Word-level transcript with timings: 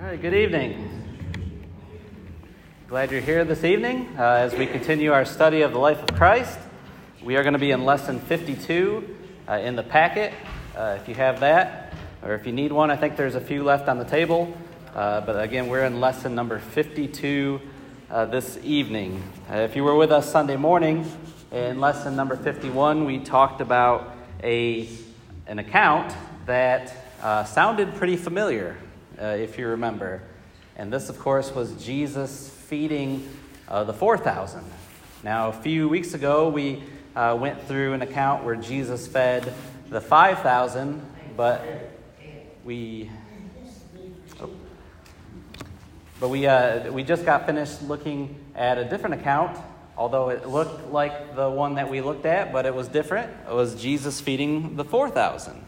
All 0.00 0.04
right, 0.04 0.22
good 0.22 0.32
evening. 0.32 0.88
Glad 2.86 3.10
you're 3.10 3.20
here 3.20 3.44
this 3.44 3.64
evening 3.64 4.08
uh, 4.16 4.22
as 4.22 4.54
we 4.54 4.64
continue 4.64 5.10
our 5.12 5.24
study 5.24 5.62
of 5.62 5.72
the 5.72 5.80
life 5.80 6.00
of 6.00 6.14
Christ. 6.14 6.56
We 7.20 7.34
are 7.34 7.42
going 7.42 7.54
to 7.54 7.58
be 7.58 7.72
in 7.72 7.84
lesson 7.84 8.20
52 8.20 9.16
uh, 9.48 9.54
in 9.54 9.74
the 9.74 9.82
packet. 9.82 10.32
Uh, 10.76 10.98
if 11.00 11.08
you 11.08 11.16
have 11.16 11.40
that, 11.40 11.92
or 12.22 12.34
if 12.34 12.46
you 12.46 12.52
need 12.52 12.70
one, 12.70 12.92
I 12.92 12.96
think 12.96 13.16
there's 13.16 13.34
a 13.34 13.40
few 13.40 13.64
left 13.64 13.88
on 13.88 13.98
the 13.98 14.04
table. 14.04 14.56
Uh, 14.94 15.20
but 15.22 15.42
again, 15.42 15.66
we're 15.66 15.84
in 15.84 15.98
lesson 15.98 16.32
number 16.32 16.60
52 16.60 17.60
uh, 18.08 18.24
this 18.26 18.56
evening. 18.62 19.20
Uh, 19.50 19.56
if 19.56 19.74
you 19.74 19.82
were 19.82 19.96
with 19.96 20.12
us 20.12 20.30
Sunday 20.30 20.56
morning 20.56 21.10
in 21.50 21.80
lesson 21.80 22.14
number 22.14 22.36
51, 22.36 23.04
we 23.04 23.18
talked 23.18 23.60
about 23.60 24.14
a, 24.44 24.88
an 25.48 25.58
account 25.58 26.14
that 26.46 26.94
sounded 27.48 27.96
pretty 27.96 28.16
familiar 28.16 28.76
uh, 29.20 29.26
if 29.26 29.58
you 29.58 29.68
remember. 29.68 30.22
And 30.76 30.92
this, 30.92 31.08
of 31.08 31.18
course, 31.18 31.54
was 31.54 31.72
Jesus 31.84 32.50
feeding 32.50 33.28
uh, 33.68 33.84
the 33.84 33.92
4,000. 33.92 34.64
Now, 35.24 35.48
a 35.48 35.52
few 35.52 35.88
weeks 35.88 36.14
ago, 36.14 36.48
we 36.48 36.82
uh, 37.16 37.36
went 37.38 37.66
through 37.66 37.94
an 37.94 38.02
account 38.02 38.44
where 38.44 38.54
Jesus 38.54 39.08
fed 39.08 39.52
the 39.90 40.00
5,000, 40.00 41.04
but 41.36 41.64
we. 42.64 43.10
Oh, 44.40 44.50
but 46.20 46.28
we, 46.28 46.46
uh, 46.46 46.92
we 46.92 47.02
just 47.02 47.24
got 47.24 47.46
finished 47.46 47.82
looking 47.82 48.38
at 48.54 48.78
a 48.78 48.84
different 48.84 49.14
account, 49.20 49.58
although 49.96 50.28
it 50.30 50.46
looked 50.48 50.92
like 50.92 51.34
the 51.34 51.48
one 51.48 51.74
that 51.74 51.90
we 51.90 52.00
looked 52.00 52.26
at, 52.26 52.52
but 52.52 52.66
it 52.66 52.74
was 52.74 52.88
different. 52.88 53.32
It 53.48 53.54
was 53.54 53.74
Jesus 53.80 54.20
feeding 54.20 54.76
the 54.76 54.84
4,000. 54.84 55.64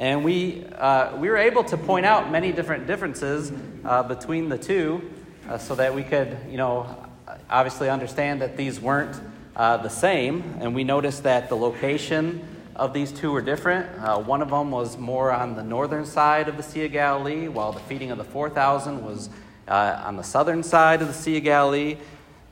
And 0.00 0.24
we, 0.24 0.64
uh, 0.78 1.14
we 1.18 1.28
were 1.28 1.36
able 1.36 1.62
to 1.64 1.76
point 1.76 2.06
out 2.06 2.30
many 2.32 2.52
different 2.52 2.86
differences 2.86 3.52
uh, 3.84 4.02
between 4.02 4.48
the 4.48 4.56
two 4.56 5.10
uh, 5.46 5.58
so 5.58 5.74
that 5.74 5.94
we 5.94 6.02
could, 6.04 6.38
you 6.48 6.56
know, 6.56 7.06
obviously 7.50 7.90
understand 7.90 8.40
that 8.40 8.56
these 8.56 8.80
weren't 8.80 9.20
uh, 9.54 9.76
the 9.76 9.90
same. 9.90 10.54
And 10.58 10.74
we 10.74 10.84
noticed 10.84 11.24
that 11.24 11.50
the 11.50 11.54
location 11.54 12.42
of 12.74 12.94
these 12.94 13.12
two 13.12 13.30
were 13.30 13.42
different. 13.42 13.94
Uh, 13.98 14.18
one 14.18 14.40
of 14.40 14.48
them 14.48 14.70
was 14.70 14.96
more 14.96 15.30
on 15.30 15.54
the 15.54 15.62
northern 15.62 16.06
side 16.06 16.48
of 16.48 16.56
the 16.56 16.62
Sea 16.62 16.86
of 16.86 16.92
Galilee, 16.92 17.48
while 17.48 17.72
the 17.72 17.80
feeding 17.80 18.10
of 18.10 18.16
the 18.16 18.24
4,000 18.24 19.04
was 19.04 19.28
on 19.68 20.16
the 20.16 20.24
southern 20.24 20.62
side 20.62 21.02
of 21.02 21.08
the 21.08 21.14
Sea 21.14 21.36
of 21.36 21.44
Galilee. 21.44 21.98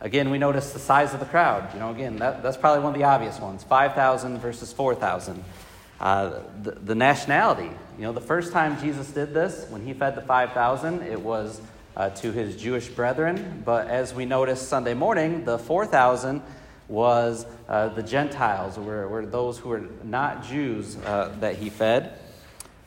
Again, 0.02 0.28
we 0.28 0.36
noticed 0.36 0.74
the 0.74 0.80
size 0.80 1.14
of 1.14 1.20
the 1.20 1.26
crowd. 1.26 1.72
You 1.72 1.80
know, 1.80 1.92
again, 1.92 2.16
that, 2.16 2.42
that's 2.42 2.58
probably 2.58 2.84
one 2.84 2.92
of 2.92 2.98
the 2.98 3.06
obvious 3.06 3.40
ones 3.40 3.64
5,000 3.64 4.38
versus 4.38 4.70
4,000. 4.70 5.42
Uh, 6.00 6.42
the, 6.62 6.70
the, 6.70 6.94
nationality. 6.94 7.68
You 7.96 8.04
know, 8.04 8.12
the 8.12 8.20
first 8.20 8.52
time 8.52 8.80
Jesus 8.80 9.10
did 9.10 9.34
this, 9.34 9.66
when 9.68 9.84
he 9.84 9.92
fed 9.92 10.14
the 10.14 10.20
5,000, 10.20 11.02
it 11.02 11.20
was 11.20 11.60
uh, 11.96 12.10
to 12.10 12.30
his 12.30 12.54
Jewish 12.54 12.86
brethren. 12.86 13.64
But 13.64 13.88
as 13.88 14.14
we 14.14 14.24
noticed 14.24 14.68
Sunday 14.68 14.94
morning, 14.94 15.44
the 15.44 15.58
4,000 15.58 16.40
was 16.86 17.46
uh, 17.68 17.88
the 17.88 18.04
Gentiles, 18.04 18.78
were, 18.78 19.08
were 19.08 19.26
those 19.26 19.58
who 19.58 19.70
were 19.70 19.82
not 20.04 20.44
Jews 20.44 20.96
uh, 20.98 21.34
that 21.40 21.56
he 21.56 21.68
fed. 21.68 22.16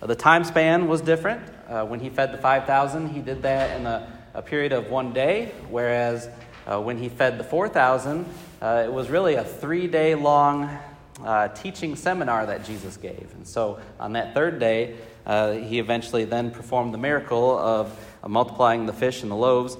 Uh, 0.01 0.07
the 0.07 0.15
time 0.15 0.45
span 0.45 0.87
was 0.87 1.01
different. 1.01 1.41
when 1.89 1.99
he 1.99 2.09
fed 2.09 2.31
the 2.31 2.37
5,000, 2.37 3.09
he 3.09 3.19
did 3.19 3.41
that 3.41 3.77
in 3.77 3.87
a, 3.87 4.09
a, 4.35 4.41
period 4.41 4.71
of 4.71 4.89
one 4.89 5.11
day, 5.11 5.51
whereas 5.69 6.29
when 6.65 6.97
he 6.97 7.09
fed 7.09 7.37
the 7.37 7.43
4,000, 7.43 8.25
it 8.61 8.93
was 8.93 9.09
really 9.09 9.33
a 9.35 9.43
three 9.43 9.87
day 9.87 10.15
long 10.15 10.79
uh, 11.25 11.47
teaching 11.49 11.95
seminar 11.95 12.45
that 12.45 12.65
Jesus 12.65 12.97
gave. 12.97 13.29
And 13.35 13.47
so 13.47 13.79
on 13.99 14.13
that 14.13 14.33
third 14.33 14.59
day, 14.59 14.95
uh, 15.25 15.53
he 15.53 15.79
eventually 15.79 16.25
then 16.25 16.51
performed 16.51 16.93
the 16.93 16.97
miracle 16.97 17.57
of 17.57 17.97
multiplying 18.27 18.85
the 18.85 18.93
fish 18.93 19.21
and 19.21 19.31
the 19.31 19.35
loaves. 19.35 19.77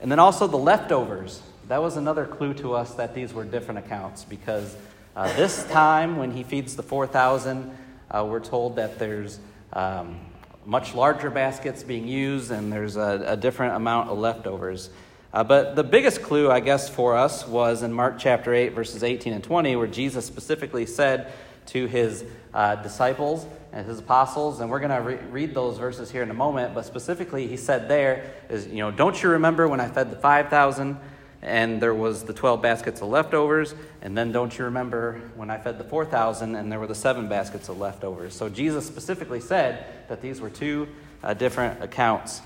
And 0.00 0.10
then 0.10 0.18
also 0.18 0.46
the 0.46 0.58
leftovers. 0.58 1.42
That 1.68 1.80
was 1.80 1.96
another 1.96 2.26
clue 2.26 2.54
to 2.54 2.74
us 2.74 2.94
that 2.94 3.14
these 3.14 3.32
were 3.32 3.44
different 3.44 3.86
accounts 3.86 4.24
because 4.24 4.76
uh, 5.14 5.32
this 5.36 5.64
time 5.68 6.16
when 6.16 6.32
he 6.32 6.42
feeds 6.42 6.74
the 6.74 6.82
4,000, 6.82 7.76
uh, 8.10 8.26
we're 8.28 8.40
told 8.40 8.76
that 8.76 8.98
there's 8.98 9.38
um, 9.72 10.18
much 10.64 10.94
larger 10.94 11.30
baskets 11.30 11.82
being 11.82 12.06
used 12.06 12.50
and 12.50 12.72
there's 12.72 12.96
a, 12.96 13.24
a 13.28 13.36
different 13.36 13.76
amount 13.76 14.10
of 14.10 14.18
leftovers. 14.18 14.90
Uh, 15.32 15.42
but 15.42 15.76
the 15.76 15.84
biggest 15.84 16.22
clue, 16.22 16.50
I 16.50 16.60
guess, 16.60 16.90
for 16.90 17.16
us 17.16 17.46
was 17.46 17.82
in 17.82 17.92
Mark 17.92 18.16
chapter 18.18 18.52
8, 18.52 18.74
verses 18.74 19.02
18 19.02 19.32
and 19.32 19.42
20, 19.42 19.76
where 19.76 19.86
Jesus 19.86 20.26
specifically 20.26 20.84
said 20.84 21.32
to 21.66 21.86
his 21.86 22.24
uh, 22.52 22.76
disciples 22.76 23.46
and 23.72 23.86
his 23.86 23.98
apostles, 23.98 24.60
and 24.60 24.70
we're 24.70 24.80
going 24.80 24.90
to 24.90 25.00
re- 25.00 25.26
read 25.30 25.54
those 25.54 25.78
verses 25.78 26.10
here 26.10 26.22
in 26.22 26.30
a 26.30 26.34
moment, 26.34 26.74
but 26.74 26.84
specifically, 26.84 27.46
he 27.46 27.56
said 27.56 27.88
there 27.88 28.30
is, 28.50 28.66
you 28.66 28.78
know, 28.78 28.90
don't 28.90 29.22
you 29.22 29.30
remember 29.30 29.66
when 29.68 29.80
I 29.80 29.88
fed 29.88 30.10
the 30.10 30.16
5,000 30.16 30.98
and 31.40 31.80
there 31.80 31.94
was 31.94 32.24
the 32.24 32.34
12 32.34 32.60
baskets 32.60 33.00
of 33.00 33.08
leftovers? 33.08 33.74
And 34.02 34.16
then 34.16 34.32
don't 34.32 34.56
you 34.56 34.66
remember 34.66 35.20
when 35.34 35.50
I 35.50 35.56
fed 35.56 35.78
the 35.78 35.84
4,000 35.84 36.54
and 36.54 36.70
there 36.70 36.78
were 36.78 36.86
the 36.86 36.94
seven 36.94 37.28
baskets 37.28 37.70
of 37.70 37.78
leftovers? 37.78 38.34
So 38.34 38.50
Jesus 38.50 38.86
specifically 38.86 39.40
said 39.40 39.86
that 40.08 40.20
these 40.20 40.42
were 40.42 40.50
two 40.50 40.88
uh, 41.22 41.32
different 41.32 41.82
accounts. 41.82 42.42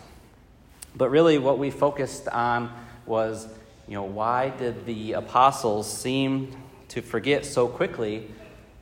But 0.97 1.11
really, 1.11 1.39
what 1.39 1.59
we 1.59 1.71
focused 1.71 2.27
on 2.29 2.73
was, 3.05 3.47
you 3.87 3.95
know, 3.95 4.05
why 4.05 4.49
did 4.51 4.87
the 4.87 5.13
apostles 5.13 5.93
seem 5.93 6.57
to 6.89 7.03
forget 7.03 7.45
so 7.45 7.69
quickly 7.69 8.31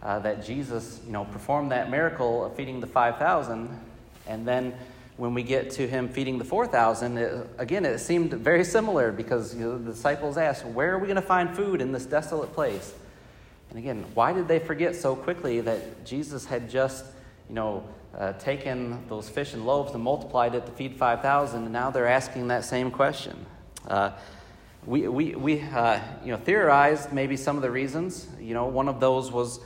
uh, 0.02 0.20
that 0.20 0.44
Jesus, 0.44 1.00
you 1.06 1.12
know, 1.12 1.24
performed 1.24 1.72
that 1.72 1.90
miracle 1.90 2.44
of 2.44 2.54
feeding 2.54 2.80
the 2.80 2.86
5,000, 2.86 3.68
and 4.28 4.46
then 4.46 4.74
when 5.16 5.34
we 5.34 5.42
get 5.42 5.70
to 5.70 5.86
him 5.86 6.08
feeding 6.08 6.38
the 6.38 6.44
4,000, 6.44 7.46
again, 7.58 7.84
it 7.84 7.98
seemed 7.98 8.32
very 8.32 8.64
similar 8.64 9.12
because 9.12 9.54
you 9.54 9.60
know, 9.60 9.78
the 9.78 9.92
disciples 9.92 10.36
asked, 10.36 10.64
Where 10.64 10.92
are 10.94 10.98
we 10.98 11.06
going 11.06 11.16
to 11.16 11.22
find 11.22 11.54
food 11.54 11.80
in 11.80 11.92
this 11.92 12.06
desolate 12.06 12.52
place? 12.52 12.92
And 13.70 13.78
again, 13.78 14.04
why 14.14 14.32
did 14.32 14.46
they 14.46 14.58
forget 14.58 14.94
so 14.94 15.16
quickly 15.16 15.60
that 15.60 16.04
Jesus 16.04 16.44
had 16.44 16.68
just, 16.68 17.04
you 17.48 17.54
know, 17.54 17.84
uh, 18.18 18.32
taken 18.34 19.06
those 19.08 19.28
fish 19.28 19.54
and 19.54 19.66
loaves 19.66 19.92
and 19.92 20.02
multiplied 20.02 20.54
it 20.54 20.66
to 20.66 20.72
feed 20.72 20.96
5,000, 20.96 21.64
and 21.64 21.72
now 21.72 21.90
they're 21.90 22.06
asking 22.06 22.48
that 22.48 22.64
same 22.64 22.90
question. 22.90 23.46
Uh, 23.88 24.10
we 24.86 25.08
we, 25.08 25.34
we 25.34 25.60
uh, 25.62 26.00
you 26.24 26.30
know, 26.30 26.36
theorized 26.36 27.12
maybe 27.12 27.36
some 27.36 27.56
of 27.56 27.62
the 27.62 27.70
reasons. 27.70 28.26
You 28.38 28.54
know, 28.54 28.66
one 28.66 28.88
of 28.88 29.00
those 29.00 29.32
was, 29.32 29.60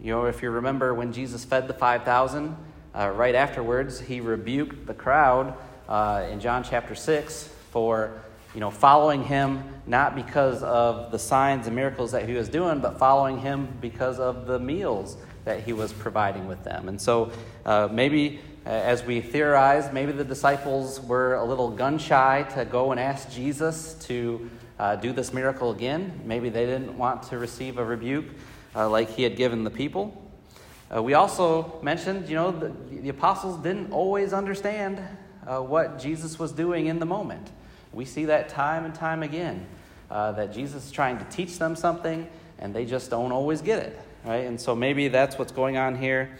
you 0.00 0.10
know, 0.12 0.26
if 0.26 0.42
you 0.42 0.50
remember 0.50 0.94
when 0.94 1.12
Jesus 1.12 1.44
fed 1.44 1.68
the 1.68 1.74
5,000, 1.74 2.56
uh, 2.94 3.10
right 3.10 3.34
afterwards, 3.34 4.00
he 4.00 4.20
rebuked 4.20 4.86
the 4.86 4.94
crowd 4.94 5.54
uh, 5.88 6.26
in 6.30 6.40
John 6.40 6.62
chapter 6.62 6.94
6 6.94 7.48
for, 7.70 8.20
you 8.54 8.60
know, 8.60 8.70
following 8.70 9.24
him 9.24 9.64
not 9.86 10.14
because 10.14 10.62
of 10.62 11.10
the 11.10 11.18
signs 11.18 11.66
and 11.66 11.76
miracles 11.76 12.12
that 12.12 12.28
he 12.28 12.34
was 12.34 12.48
doing, 12.48 12.80
but 12.80 12.98
following 12.98 13.38
him 13.38 13.68
because 13.80 14.18
of 14.18 14.46
the 14.46 14.58
meals 14.58 15.16
that 15.44 15.62
he 15.62 15.72
was 15.72 15.92
providing 15.92 16.46
with 16.46 16.62
them. 16.64 16.88
And 16.88 17.00
so 17.00 17.30
uh, 17.64 17.88
maybe 17.90 18.40
uh, 18.66 18.70
as 18.70 19.04
we 19.04 19.20
theorize, 19.20 19.92
maybe 19.92 20.12
the 20.12 20.24
disciples 20.24 21.00
were 21.00 21.34
a 21.34 21.44
little 21.44 21.70
gun 21.70 21.98
shy 21.98 22.46
to 22.54 22.64
go 22.64 22.92
and 22.92 23.00
ask 23.00 23.30
Jesus 23.30 23.94
to 24.06 24.50
uh, 24.78 24.96
do 24.96 25.12
this 25.12 25.32
miracle 25.32 25.70
again. 25.70 26.20
Maybe 26.24 26.48
they 26.48 26.64
didn't 26.64 26.96
want 26.96 27.24
to 27.24 27.38
receive 27.38 27.78
a 27.78 27.84
rebuke 27.84 28.26
uh, 28.74 28.88
like 28.88 29.10
he 29.10 29.22
had 29.22 29.36
given 29.36 29.64
the 29.64 29.70
people. 29.70 30.20
Uh, 30.94 31.02
we 31.02 31.14
also 31.14 31.78
mentioned, 31.82 32.28
you 32.28 32.36
know, 32.36 32.50
the, 32.50 32.72
the 33.00 33.08
apostles 33.10 33.62
didn't 33.62 33.92
always 33.92 34.32
understand 34.32 35.00
what 35.46 35.98
Jesus 35.98 36.38
was 36.38 36.52
doing 36.52 36.86
in 36.86 36.98
the 36.98 37.04
moment. 37.04 37.50
We 37.92 38.06
see 38.06 38.24
that 38.24 38.48
time 38.48 38.86
and 38.86 38.94
time 38.94 39.22
again, 39.22 39.66
that 40.08 40.54
Jesus 40.54 40.86
is 40.86 40.90
trying 40.90 41.18
to 41.18 41.24
teach 41.26 41.58
them 41.58 41.76
something 41.76 42.26
and 42.58 42.74
they 42.74 42.86
just 42.86 43.10
don't 43.10 43.30
always 43.30 43.60
get 43.60 43.80
it 43.80 44.00
right? 44.24 44.46
And 44.46 44.60
so 44.60 44.74
maybe 44.74 45.08
that's 45.08 45.38
what's 45.38 45.52
going 45.52 45.76
on 45.76 45.96
here. 45.96 46.38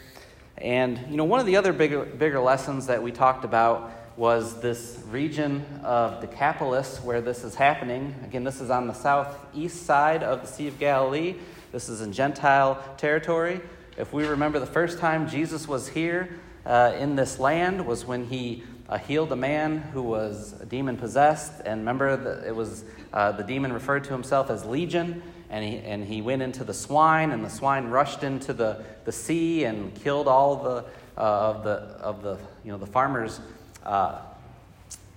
And, 0.56 0.98
you 1.10 1.16
know, 1.16 1.24
one 1.24 1.40
of 1.40 1.46
the 1.46 1.56
other 1.56 1.72
bigger, 1.72 2.04
bigger 2.04 2.40
lessons 2.40 2.86
that 2.86 3.02
we 3.02 3.12
talked 3.12 3.44
about 3.44 3.92
was 4.16 4.60
this 4.60 5.00
region 5.10 5.64
of 5.82 6.20
Decapolis 6.20 6.98
where 7.02 7.20
this 7.20 7.42
is 7.42 7.56
happening. 7.56 8.14
Again, 8.24 8.44
this 8.44 8.60
is 8.60 8.70
on 8.70 8.86
the 8.86 8.92
southeast 8.92 9.84
side 9.84 10.22
of 10.22 10.40
the 10.40 10.46
Sea 10.46 10.68
of 10.68 10.78
Galilee. 10.78 11.34
This 11.72 11.88
is 11.88 12.00
in 12.00 12.12
Gentile 12.12 12.82
territory. 12.96 13.60
If 13.96 14.12
we 14.12 14.24
remember 14.24 14.60
the 14.60 14.66
first 14.66 14.98
time 14.98 15.28
Jesus 15.28 15.66
was 15.66 15.88
here 15.88 16.38
uh, 16.64 16.94
in 16.98 17.16
this 17.16 17.38
land 17.38 17.84
was 17.84 18.04
when 18.04 18.26
he 18.26 18.62
uh, 18.88 18.98
healed 18.98 19.32
a 19.32 19.36
man 19.36 19.78
who 19.78 20.02
was 20.02 20.52
demon 20.68 20.96
possessed. 20.96 21.60
And 21.64 21.80
remember, 21.80 22.16
that 22.16 22.46
it 22.46 22.54
was 22.54 22.84
uh, 23.12 23.32
the 23.32 23.42
demon 23.42 23.72
referred 23.72 24.04
to 24.04 24.12
himself 24.12 24.50
as 24.50 24.64
Legion 24.64 25.22
and 25.54 25.64
he, 25.64 25.78
and 25.78 26.04
he 26.04 26.20
went 26.20 26.42
into 26.42 26.64
the 26.64 26.74
swine, 26.74 27.30
and 27.30 27.44
the 27.44 27.48
swine 27.48 27.86
rushed 27.86 28.24
into 28.24 28.52
the, 28.52 28.82
the 29.04 29.12
sea 29.12 29.62
and 29.62 29.94
killed 29.94 30.26
all 30.26 30.56
the, 30.56 30.84
uh, 31.16 31.20
of, 31.20 31.62
the, 31.62 31.70
of 32.02 32.22
the, 32.24 32.38
you 32.64 32.72
know, 32.72 32.78
the 32.78 32.88
farmers' 32.88 33.38
uh, 33.84 34.18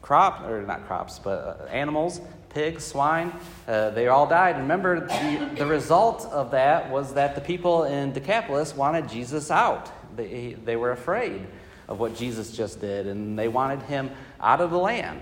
crop, 0.04 0.48
or 0.48 0.62
not 0.62 0.86
crops, 0.86 1.18
but 1.18 1.39
uh, 1.39 1.66
animals, 1.72 2.22
pigs, 2.50 2.86
swine. 2.86 3.34
Uh, 3.68 3.89
they 3.89 4.10
all 4.10 4.28
died. 4.28 4.57
And 4.57 4.66
remember, 4.66 5.07
the, 5.07 5.56
the 5.57 5.66
result 5.66 6.28
of 6.28 6.51
that 6.51 6.92
was 6.92 7.16
that 7.16 7.34
the 7.34 7.42
people 7.42 7.86
in 7.86 8.13
Decapolis 8.13 8.75
wanted 8.75 9.10
Jesus 9.10 9.50
out. 9.50 9.92
They, 10.16 10.56
they 10.63 10.75
were 10.75 10.92
afraid. 10.92 11.48
of 11.88 12.00
what 12.00 12.16
Jesus 12.16 12.51
just 12.51 12.81
did, 12.81 13.07
and 13.07 13.38
they 13.39 13.48
wanted 13.48 13.81
him 13.84 14.12
out 14.42 14.62
of 14.62 14.72
the 14.72 14.78
land. 14.78 15.22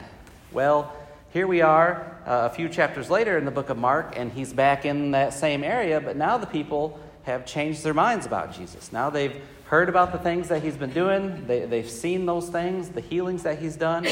Well, 0.52 0.92
here 1.32 1.48
we 1.48 1.62
are 1.62 2.15
uh, 2.26 2.50
a 2.52 2.56
few 2.56 2.68
chapters 2.70 3.10
later 3.10 3.38
in 3.38 3.46
the 3.46 3.52
book 3.52 3.70
of 3.70 3.78
Mark, 3.78 4.16
and 4.18 4.32
he's 4.32 4.52
back 4.52 4.86
in 4.86 5.12
that 5.12 5.34
same 5.34 5.64
area, 5.64 6.02
but 6.02 6.16
now 6.16 6.38
the 6.38 6.48
people 6.48 7.00
have 7.24 7.46
changed 7.46 7.84
their 7.84 7.94
minds 7.94 8.26
about 8.26 8.54
Jesus. 8.54 8.92
Now 8.92 9.10
they've 9.10 9.42
heard 9.66 9.90
about 9.90 10.12
the 10.12 10.20
things 10.20 10.48
that 10.50 10.64
he's 10.64 10.78
been 10.78 10.92
doing, 10.92 11.46
they, 11.48 11.66
they've 11.66 11.90
seen 11.90 12.26
those 12.26 12.50
things, 12.50 12.90
the 12.90 13.02
healings 13.02 13.44
that 13.44 13.60
he's 13.60 13.76
done, 13.76 14.06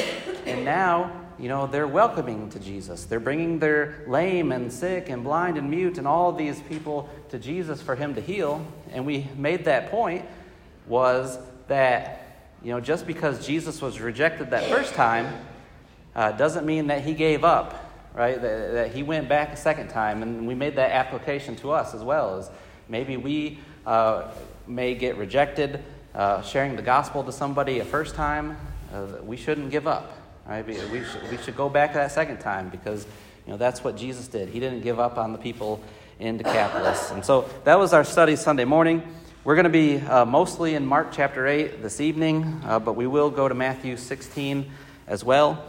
and 0.45 0.65
now, 0.65 1.11
you 1.39 1.47
know, 1.47 1.67
they're 1.67 1.87
welcoming 1.87 2.49
to 2.51 2.59
Jesus. 2.59 3.05
They're 3.05 3.19
bringing 3.19 3.59
their 3.59 4.03
lame 4.07 4.51
and 4.51 4.71
sick 4.71 5.09
and 5.09 5.23
blind 5.23 5.57
and 5.57 5.69
mute 5.69 5.97
and 5.97 6.07
all 6.07 6.31
these 6.31 6.61
people 6.61 7.09
to 7.29 7.39
Jesus 7.39 7.81
for 7.81 7.95
him 7.95 8.13
to 8.15 8.21
heal. 8.21 8.65
And 8.91 9.05
we 9.05 9.27
made 9.35 9.65
that 9.65 9.89
point 9.89 10.25
was 10.87 11.39
that, 11.67 12.25
you 12.63 12.71
know, 12.71 12.79
just 12.79 13.07
because 13.07 13.45
Jesus 13.45 13.81
was 13.81 13.99
rejected 13.99 14.51
that 14.51 14.69
first 14.69 14.93
time 14.93 15.33
uh, 16.15 16.31
doesn't 16.31 16.65
mean 16.65 16.87
that 16.87 17.03
he 17.03 17.13
gave 17.13 17.43
up, 17.43 17.82
right? 18.13 18.41
That, 18.41 18.73
that, 18.73 18.91
he 18.91 19.03
went 19.03 19.27
back 19.27 19.53
a 19.53 19.57
second 19.57 19.89
time. 19.89 20.21
And 20.21 20.47
we 20.47 20.55
made 20.55 20.75
that 20.75 20.91
application 20.91 21.55
to 21.57 21.71
us 21.71 21.93
as 21.93 22.03
well. 22.03 22.37
As 22.37 22.49
maybe 22.87 23.17
we 23.17 23.59
uh, 23.85 24.31
may 24.67 24.95
get 24.95 25.17
rejected 25.17 25.83
uh, 26.15 26.41
sharing 26.41 26.75
the 26.75 26.81
gospel 26.81 27.23
to 27.23 27.31
somebody 27.31 27.79
a 27.79 27.85
first 27.85 28.15
time. 28.15 28.57
Uh, 28.93 29.07
we 29.23 29.35
shouldn't 29.35 29.71
give 29.71 29.87
up, 29.87 30.15
right? 30.45 30.65
We, 30.65 30.73
we, 30.91 31.03
should, 31.03 31.31
we 31.31 31.37
should 31.37 31.57
go 31.57 31.69
back 31.69 31.93
that 31.95 32.11
second 32.11 32.37
time 32.39 32.69
because, 32.69 33.05
you 33.45 33.51
know, 33.51 33.57
that's 33.57 33.83
what 33.83 33.97
Jesus 33.97 34.27
did. 34.27 34.49
He 34.49 34.59
didn't 34.59 34.81
give 34.81 34.99
up 34.99 35.17
on 35.17 35.31
the 35.31 35.39
people 35.39 35.81
in 36.19 36.37
Decapolis. 36.37 37.11
And 37.11 37.25
so 37.25 37.49
that 37.63 37.79
was 37.79 37.93
our 37.93 38.03
study 38.03 38.35
Sunday 38.35 38.65
morning. 38.65 39.01
We're 39.43 39.55
going 39.55 39.65
to 39.65 39.69
be 39.69 39.97
uh, 39.97 40.25
mostly 40.25 40.75
in 40.75 40.85
Mark 40.85 41.09
chapter 41.11 41.47
8 41.47 41.81
this 41.81 41.99
evening, 41.99 42.61
uh, 42.63 42.79
but 42.79 42.93
we 42.93 43.07
will 43.07 43.29
go 43.29 43.49
to 43.49 43.55
Matthew 43.55 43.97
16 43.97 44.71
as 45.07 45.23
well. 45.23 45.65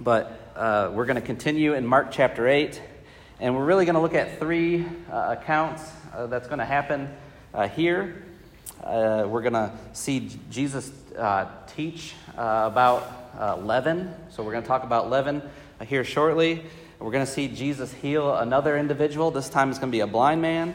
But 0.00 0.47
uh, 0.58 0.90
we're 0.92 1.06
going 1.06 1.14
to 1.14 1.22
continue 1.22 1.74
in 1.74 1.86
Mark 1.86 2.08
chapter 2.10 2.48
8, 2.48 2.82
and 3.38 3.54
we're 3.54 3.64
really 3.64 3.84
going 3.84 3.94
to 3.94 4.00
look 4.00 4.14
at 4.14 4.40
three 4.40 4.84
uh, 5.08 5.36
accounts 5.38 5.88
uh, 6.12 6.26
that's 6.26 6.48
going 6.48 6.58
to 6.58 6.64
happen 6.64 7.08
uh, 7.54 7.68
here. 7.68 8.24
we're 8.84 9.42
going 9.42 9.52
to 9.52 9.70
see 9.92 10.28
Jesus 10.50 10.90
teach 11.68 12.14
about 12.34 13.64
leaven. 13.64 14.12
So 14.30 14.42
we're 14.42 14.50
going 14.50 14.64
to 14.64 14.68
talk 14.68 14.82
about 14.82 15.08
leaven 15.08 15.42
here 15.86 16.02
shortly. 16.02 16.64
We're 16.98 17.12
going 17.12 17.24
to 17.24 17.30
see 17.30 17.46
Jesus 17.46 17.92
heal 17.92 18.34
another 18.34 18.76
individual. 18.76 19.30
This 19.30 19.48
time 19.48 19.70
it's 19.70 19.78
going 19.78 19.92
to 19.92 19.96
be 19.96 20.00
a 20.00 20.08
blind 20.08 20.42
man. 20.42 20.74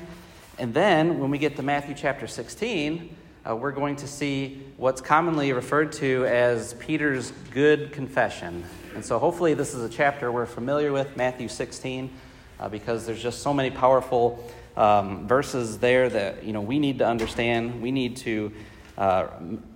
And 0.60 0.74
then 0.74 1.20
when 1.20 1.30
we 1.30 1.38
get 1.38 1.58
to 1.58 1.62
Matthew 1.62 1.94
chapter 1.94 2.26
16, 2.26 3.14
uh, 3.46 3.54
we're 3.54 3.72
going 3.72 3.98
to 3.98 4.08
see 4.08 4.64
what's 4.78 5.02
commonly 5.02 5.52
referred 5.52 5.92
to 5.94 6.26
as 6.26 6.74
Peter's 6.76 7.34
good 7.52 7.92
confession. 7.92 8.64
And 8.96 9.04
so 9.04 9.18
hopefully 9.18 9.56
this 9.56 9.74
is 9.74 9.84
a 9.84 9.90
chapter 9.90 10.32
we're 10.32 10.46
familiar 10.46 10.92
with, 10.92 11.18
Matthew 11.18 11.48
16, 11.48 12.12
uh, 12.60 12.70
because 12.70 13.08
there's 13.08 13.24
just 13.24 13.42
so 13.42 13.52
many 13.52 13.72
powerful 13.72 14.48
um, 14.78 15.28
verses 15.28 15.80
there 15.80 16.10
that 16.10 16.44
you 16.44 16.54
know 16.54 16.62
we 16.62 16.78
need 16.78 17.00
to 17.00 17.08
understand, 17.08 17.82
we 17.82 17.92
need 17.92 18.18
to 18.18 18.52
uh, 19.00 19.28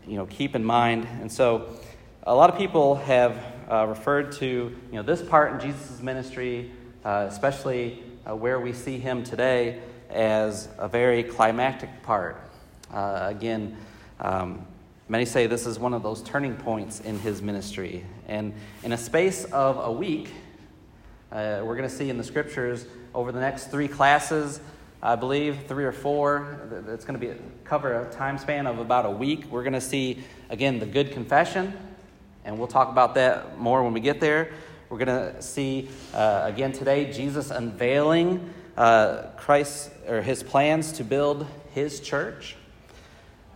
you 0.06 0.18
know 0.18 0.28
keep 0.28 0.56
in 0.56 0.64
mind. 0.64 1.08
And 1.20 1.32
so 1.32 1.80
a 2.22 2.36
lot 2.36 2.52
of 2.52 2.60
people 2.60 2.94
have 2.94 3.44
uh, 3.68 3.88
referred 3.88 4.34
to 4.34 4.46
you 4.46 4.94
know 4.94 5.02
this 5.02 5.24
part 5.24 5.52
in 5.54 5.60
Jesus' 5.60 6.00
ministry, 6.00 6.70
uh, 7.04 7.26
especially 7.28 8.04
uh, 8.30 8.36
where 8.36 8.60
we 8.60 8.72
see 8.72 9.00
him 9.00 9.24
today, 9.24 9.80
as 10.12 10.70
a 10.78 10.88
very 10.88 11.24
climactic 11.24 12.04
part. 12.04 12.40
Uh, 12.94 13.26
again, 13.28 13.76
um, 14.20 14.67
many 15.10 15.26
say 15.26 15.48
this 15.48 15.66
is 15.66 15.80
one 15.80 15.94
of 15.94 16.04
those 16.04 16.22
turning 16.22 16.56
points 16.56 17.00
in 17.00 17.20
his 17.20 17.42
ministry. 17.42 18.06
And 18.28 18.54
in 18.84 18.92
a 18.92 18.98
space 18.98 19.46
of 19.46 19.78
a 19.78 19.92
week, 19.92 20.30
uh, 21.32 21.62
we're 21.64 21.76
going 21.76 21.90
to 21.90 21.96
see 21.96 22.10
in 22.10 22.18
the 22.18 22.24
scriptures 22.24 22.86
over 23.14 23.32
the 23.32 23.40
next 23.40 23.72
three 23.72 23.88
classes, 23.88 24.60
I 25.02 25.16
believe 25.16 25.60
three 25.68 25.86
or 25.86 25.92
four. 25.92 26.86
It's 26.88 27.06
going 27.06 27.20
to 27.20 27.26
be 27.26 27.34
cover 27.64 28.02
a 28.02 28.12
time 28.12 28.38
span 28.38 28.68
of 28.68 28.80
about 28.80 29.06
a 29.06 29.12
week. 29.12 29.46
We're 29.50 29.64
going 29.64 29.74
to 29.74 29.82
see 29.82 30.24
again 30.50 30.80
the 30.80 30.86
good 30.86 31.12
confession, 31.12 31.74
and 32.46 32.58
we'll 32.58 32.68
talk 32.68 32.90
about 32.90 33.16
that 33.16 33.58
more 33.60 33.84
when 33.84 33.94
we 33.94 34.00
get 34.00 34.20
there. 34.20 34.52
We're 34.90 35.04
going 35.04 35.34
to 35.34 35.42
see 35.42 35.90
uh, 36.14 36.44
again 36.46 36.72
today 36.72 37.12
Jesus 37.12 37.52
unveiling 37.52 38.54
uh, 38.78 39.24
Christ 39.38 39.92
or 40.08 40.22
his 40.22 40.44
plans 40.44 40.94
to 40.94 41.04
build 41.04 41.46
his 41.74 42.00
church. 42.00 42.56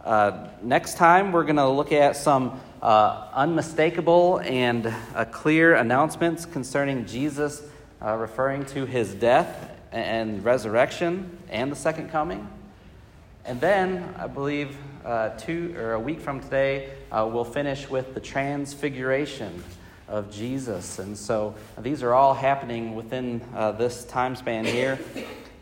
Uh, 0.03 0.47
next 0.63 0.97
time, 0.97 1.31
we're 1.31 1.43
going 1.43 1.57
to 1.57 1.69
look 1.69 1.91
at 1.91 2.15
some 2.15 2.59
uh, 2.81 3.27
unmistakable 3.33 4.39
and 4.39 4.91
uh, 5.13 5.25
clear 5.25 5.75
announcements 5.75 6.43
concerning 6.43 7.05
Jesus 7.05 7.61
uh, 8.03 8.15
referring 8.15 8.65
to 8.65 8.87
his 8.87 9.13
death 9.13 9.69
and 9.91 10.43
resurrection 10.43 11.37
and 11.49 11.71
the 11.71 11.75
second 11.75 12.09
coming. 12.09 12.47
And 13.45 13.61
then, 13.61 14.15
I 14.17 14.25
believe, 14.25 14.75
uh, 15.05 15.29
two 15.37 15.75
or 15.77 15.93
a 15.93 15.99
week 15.99 16.19
from 16.19 16.39
today, 16.39 16.89
uh, 17.11 17.29
we'll 17.31 17.43
finish 17.43 17.87
with 17.87 18.15
the 18.15 18.21
transfiguration 18.21 19.63
of 20.07 20.31
Jesus. 20.31 20.97
And 20.97 21.15
so 21.15 21.53
these 21.77 22.01
are 22.01 22.15
all 22.15 22.33
happening 22.33 22.95
within 22.95 23.39
this 23.77 24.03
time 24.05 24.35
span 24.35 24.65
here. 24.65 24.97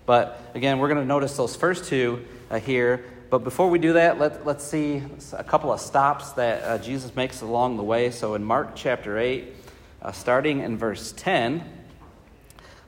But 0.05 0.41
again, 0.55 0.79
we're 0.79 0.87
going 0.87 1.01
to 1.01 1.05
notice 1.05 1.35
those 1.35 1.57
first 1.57 1.85
two 1.85 2.25
here 2.63 3.03
but 3.29 3.43
before 3.43 3.69
we 3.69 3.77
do 3.77 3.93
that, 3.93 4.17
let, 4.17 4.45
let's 4.45 4.63
see 4.63 5.03
a 5.33 5.43
couple 5.43 5.71
of 5.71 5.79
stops 5.79 6.31
that 6.31 6.63
uh, 6.63 6.77
Jesus 6.79 7.15
makes 7.15 7.41
along 7.41 7.77
the 7.77 7.83
way. 7.83 8.09
So 8.09 8.33
in 8.33 8.43
Mark 8.43 8.71
chapter 8.75 9.19
8, 9.19 9.53
uh, 10.01 10.11
starting 10.11 10.61
in 10.61 10.77
verse 10.77 11.11
10, 11.11 11.63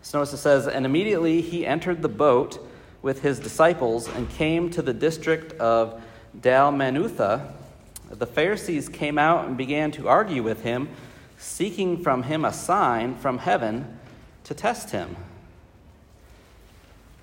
so 0.02 0.18
notice 0.18 0.34
it 0.34 0.38
says, 0.38 0.68
And 0.68 0.86
immediately 0.86 1.42
he 1.42 1.66
entered 1.66 2.02
the 2.02 2.10
boat 2.10 2.66
with 3.04 3.22
his 3.22 3.40
disciples 3.40 4.08
and 4.08 4.30
came 4.32 4.72
to 4.72 4.82
the 4.82 4.94
district 4.94 5.54
of 5.60 6.02
Dalmanutha. 6.40 7.52
The 8.10 8.26
Pharisees 8.26 8.90
came 8.90 9.20
out 9.20 9.46
and 9.46 9.56
began 9.56 9.92
to 9.92 10.08
argue 10.08 10.42
with 10.42 10.64
him, 10.64 10.90
seeking 11.38 12.02
from 12.02 12.24
him 12.24 12.46
a 12.46 12.54
sign 12.54 13.16
from 13.16 13.38
heaven 13.38 14.00
to 14.46 14.56
test 14.56 14.90
him. 14.90 15.16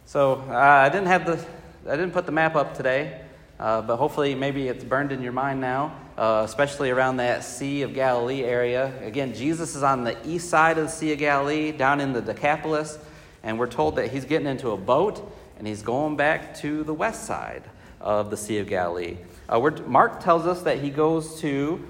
So 0.06 0.44
uh, 0.48 0.54
I 0.54 0.88
didn't 0.88 1.08
have 1.08 1.26
the 1.26 1.44
I 1.88 1.96
didn't 1.96 2.12
put 2.12 2.26
the 2.26 2.32
map 2.32 2.54
up 2.54 2.76
today, 2.76 3.18
uh, 3.58 3.80
but 3.80 3.96
hopefully 3.96 4.34
maybe 4.34 4.68
it's 4.68 4.84
burned 4.84 5.10
in 5.10 5.22
your 5.22 5.32
mind 5.32 5.58
now, 5.58 5.98
uh, 6.18 6.42
especially 6.44 6.90
around 6.90 7.16
that 7.16 7.44
Sea 7.44 7.80
of 7.80 7.94
Galilee 7.94 8.44
area. 8.44 8.92
Again, 9.02 9.32
Jesus 9.32 9.74
is 9.74 9.82
on 9.82 10.04
the 10.04 10.14
east 10.28 10.50
side 10.50 10.76
of 10.76 10.84
the 10.84 10.90
Sea 10.90 11.14
of 11.14 11.18
Galilee, 11.18 11.72
down 11.72 12.02
in 12.02 12.12
the 12.12 12.20
Decapolis, 12.20 12.98
and 13.42 13.58
we're 13.58 13.68
told 13.68 13.96
that 13.96 14.12
he's 14.12 14.26
getting 14.26 14.46
into 14.46 14.72
a 14.72 14.76
boat 14.76 15.32
and 15.56 15.66
he's 15.66 15.80
going 15.80 16.14
back 16.14 16.54
to 16.56 16.84
the 16.84 16.92
west 16.92 17.24
side 17.24 17.62
of 18.02 18.28
the 18.28 18.36
Sea 18.36 18.58
of 18.58 18.68
Galilee. 18.68 19.16
Uh, 19.48 19.58
Mark 19.86 20.22
tells 20.22 20.46
us 20.46 20.60
that 20.62 20.80
he 20.80 20.90
goes 20.90 21.40
to, 21.40 21.82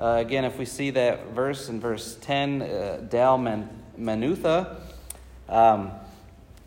uh, 0.00 0.16
again, 0.18 0.44
if 0.44 0.58
we 0.58 0.64
see 0.64 0.90
that 0.90 1.28
verse 1.28 1.68
in 1.68 1.78
verse 1.78 2.18
10, 2.22 2.62
uh, 2.62 3.06
Dalmanutha. 3.08 4.80
Um, 5.48 5.92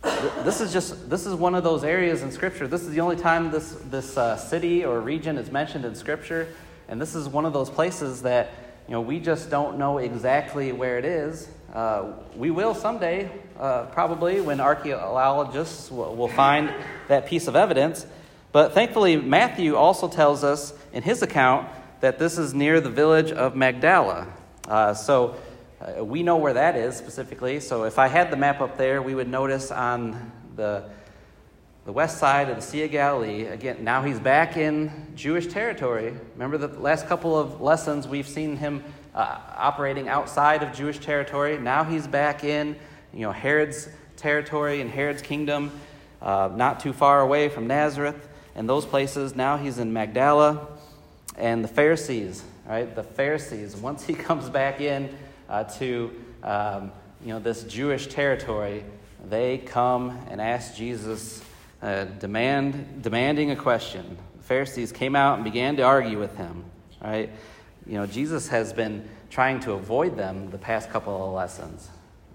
this 0.01 0.61
is 0.61 0.71
just 0.71 1.09
this 1.09 1.25
is 1.25 1.33
one 1.33 1.55
of 1.55 1.63
those 1.63 1.83
areas 1.83 2.21
in 2.21 2.31
scripture. 2.31 2.67
This 2.67 2.83
is 2.83 2.91
the 2.91 3.01
only 3.01 3.15
time 3.15 3.51
this 3.51 3.71
this 3.89 4.17
uh, 4.17 4.37
city 4.37 4.85
or 4.85 5.01
region 5.01 5.37
is 5.37 5.51
mentioned 5.51 5.85
in 5.85 5.95
scripture. 5.95 6.47
And 6.87 7.01
this 7.01 7.15
is 7.15 7.27
one 7.27 7.45
of 7.45 7.53
those 7.53 7.69
places 7.69 8.21
that 8.21 8.51
you 8.87 8.93
know 8.93 9.01
we 9.01 9.19
just 9.19 9.49
don't 9.49 9.77
know 9.77 9.97
exactly 9.97 10.71
where 10.71 10.97
it 10.97 11.05
is. 11.05 11.49
Uh, 11.73 12.13
we 12.35 12.49
will 12.49 12.73
someday 12.73 13.29
uh, 13.59 13.85
probably 13.85 14.39
when 14.39 14.59
archaeologists 14.59 15.91
will, 15.91 16.27
find 16.29 16.73
that 17.07 17.27
piece 17.27 17.47
of 17.47 17.55
evidence. 17.55 18.05
But 18.51 18.73
thankfully 18.73 19.17
matthew 19.17 19.75
also 19.75 20.07
tells 20.07 20.43
us 20.43 20.73
in 20.93 21.03
his 21.03 21.21
account 21.21 21.67
that 21.99 22.19
this 22.19 22.37
is 22.37 22.53
near 22.53 22.79
the 22.79 22.89
village 22.89 23.31
of 23.31 23.55
magdala. 23.55 24.27
Uh, 24.67 24.93
so 24.93 25.35
uh, 25.79 26.03
we 26.03 26.23
know 26.23 26.37
where 26.37 26.53
that 26.53 26.75
is 26.75 26.95
specifically. 26.95 27.59
So 27.59 27.83
if 27.83 27.99
I 27.99 28.07
had 28.07 28.31
the 28.31 28.37
map 28.37 28.61
up 28.61 28.77
there, 28.77 28.99
we 29.01 29.13
would 29.13 29.27
notice 29.27 29.69
on 29.69 30.31
the, 30.55 30.89
the 31.85 31.91
west 31.91 32.17
side 32.17 32.49
of 32.49 32.55
the 32.55 32.61
Sea 32.63 32.85
of 32.85 32.91
Galilee, 32.91 33.45
again, 33.45 33.83
now 33.83 34.01
he's 34.01 34.19
back 34.19 34.57
in 34.57 34.91
Jewish 35.15 35.45
territory. 35.45 36.15
Remember 36.33 36.57
the 36.57 36.79
last 36.79 37.05
couple 37.07 37.37
of 37.37 37.61
lessons, 37.61 38.07
we've 38.07 38.27
seen 38.27 38.57
him 38.57 38.83
uh, 39.13 39.37
operating 39.55 40.09
outside 40.09 40.63
of 40.63 40.73
Jewish 40.73 40.97
territory. 40.97 41.59
Now 41.59 41.83
he's 41.83 42.07
back 42.07 42.43
in, 42.43 42.75
you 43.13 43.21
know, 43.21 43.31
Herod's 43.31 43.87
territory 44.15 44.81
and 44.81 44.89
Herod's 44.89 45.21
kingdom, 45.21 45.71
uh, 46.23 46.49
not 46.55 46.79
too 46.79 46.91
far 46.91 47.21
away 47.21 47.49
from 47.49 47.67
Nazareth 47.67 48.27
and 48.55 48.67
those 48.67 48.85
places. 48.85 49.35
Now 49.35 49.57
he's 49.57 49.77
in 49.77 49.93
Magdala 49.93 50.67
and 51.37 51.63
the 51.63 51.67
Pharisees, 51.67 52.43
right? 52.67 52.95
The 52.95 53.03
Pharisees, 53.03 53.75
once 53.75 54.07
he 54.07 54.13
comes 54.15 54.49
back 54.49 54.81
in, 54.81 55.15
uh, 55.49 55.63
to 55.63 56.11
um, 56.43 56.91
you 57.23 57.29
know, 57.29 57.39
this 57.39 57.63
Jewish 57.63 58.07
territory, 58.07 58.83
they 59.29 59.57
come 59.57 60.17
and 60.29 60.39
ask 60.39 60.75
Jesus, 60.75 61.43
uh, 61.81 62.05
demand, 62.05 63.01
demanding 63.01 63.51
a 63.51 63.55
question. 63.55 64.17
The 64.37 64.43
Pharisees 64.43 64.91
came 64.91 65.15
out 65.15 65.35
and 65.35 65.43
began 65.43 65.75
to 65.77 65.83
argue 65.83 66.19
with 66.19 66.35
him. 66.37 66.63
right? 67.03 67.29
You 67.85 67.95
know, 67.95 68.05
Jesus 68.05 68.47
has 68.49 68.73
been 68.73 69.07
trying 69.29 69.59
to 69.61 69.73
avoid 69.73 70.17
them 70.17 70.49
the 70.51 70.57
past 70.57 70.89
couple 70.89 71.27
of 71.27 71.33
lessons. 71.33 71.89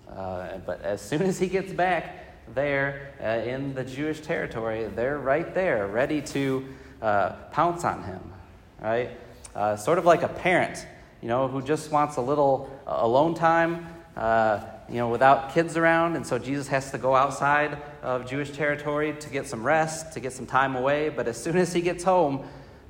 Uh, 0.09 0.59
but 0.67 0.83
as 0.83 1.01
soon 1.01 1.23
as 1.23 1.39
he 1.39 1.47
gets 1.47 1.73
back 1.73 2.55
there 2.55 3.15
uh, 3.23 3.49
in 3.49 3.75
the 3.75 3.85
Jewish 3.85 4.21
territory, 4.21 4.89
they're 4.95 5.19
right 5.19 5.55
there, 5.55 5.87
ready 5.87 6.21
to 6.21 6.67
uh, 7.01 7.31
pounce 7.51 7.85
on 7.85 8.03
him, 8.03 8.21
right? 8.81 9.11
Uh, 9.55 9.77
sort 9.77 9.99
of 9.99 10.05
like 10.05 10.23
a 10.23 10.29
parent, 10.29 10.87
you 11.23 11.29
know, 11.29 11.49
who 11.49 11.63
just 11.63 11.91
wants 11.93 12.17
a 12.17 12.21
little 12.21 12.69
uh, 12.87 12.97
alone 12.99 13.35
time, 13.35 13.87
uh, 14.17 14.61
you 14.89 14.97
know, 14.97 15.09
without 15.09 15.55
kids 15.55 15.77
around. 15.77 16.17
And 16.17 16.27
so 16.27 16.39
Jesus 16.39 16.67
has 16.69 16.91
to 16.91 16.99
go 16.99 17.15
outside 17.15 17.79
of 18.03 18.29
Jewish 18.29 18.51
territory 18.51 19.15
to 19.21 19.31
get 19.31 19.47
some 19.47 19.65
rest, 19.65 20.13
to 20.15 20.21
get 20.21 20.33
some 20.33 20.47
time 20.47 20.75
away. 20.75 21.09
But 21.09 21.29
as 21.29 21.41
soon 21.43 21.57
as 21.57 21.73
he 21.73 21.81
gets 21.81 22.03
home, 22.03 22.45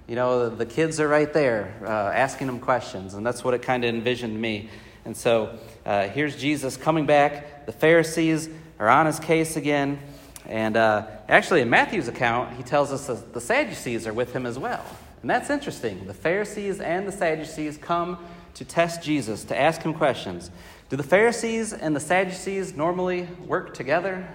you 0.09 0.17
know, 0.17 0.49
the, 0.49 0.57
the 0.57 0.67
kids 0.67 0.99
are 0.99 1.07
right 1.07 1.33
there 1.33 1.79
uh, 1.83 1.89
asking 1.89 2.49
him 2.49 2.59
questions. 2.59 3.15
And 3.15 3.25
that's 3.25 3.45
what 3.45 3.55
it 3.55 3.63
kind 3.63 3.85
of 3.85 3.95
envisioned 3.95 4.41
me. 4.41 4.71
And 5.05 5.17
so 5.17 5.59
uh, 5.85 6.09
here's 6.09 6.37
Jesus 6.37 6.77
coming 6.77 7.07
back. 7.07 7.67
The 7.67 7.73
Pharisees 7.73 8.49
are 8.79 8.89
on 8.89 9.07
his 9.07 9.21
case 9.21 9.57
again. 9.57 9.99
And 10.47 10.77
uh, 10.77 11.07
actually, 11.29 11.61
in 11.61 11.71
Matthew's 11.71 12.09
account, 12.09 12.57
he 12.57 12.63
tells 12.63 12.91
us 12.93 13.07
that 13.07 13.33
the 13.33 13.41
Sadducees 13.41 14.07
are 14.07 14.13
with 14.13 14.33
him 14.33 14.47
as 14.47 14.59
well. 14.59 14.85
And 15.23 15.31
that's 15.31 15.51
interesting. 15.51 16.07
The 16.07 16.15
Pharisees 16.15 16.81
and 16.81 17.07
the 17.07 17.13
Sadducees 17.13 17.79
come 17.79 18.19
to 18.55 18.65
test 18.65 19.03
Jesus, 19.03 19.45
to 19.45 19.59
ask 19.59 19.81
him 19.81 19.95
questions. 19.95 20.51
Do 20.89 20.97
the 20.97 21.03
Pharisees 21.03 21.73
and 21.73 21.97
the 21.97 22.01
Sadducees 22.01 22.77
normally 22.77 23.29
work 23.47 23.73
together? 23.73 24.29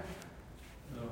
No. 0.95 1.09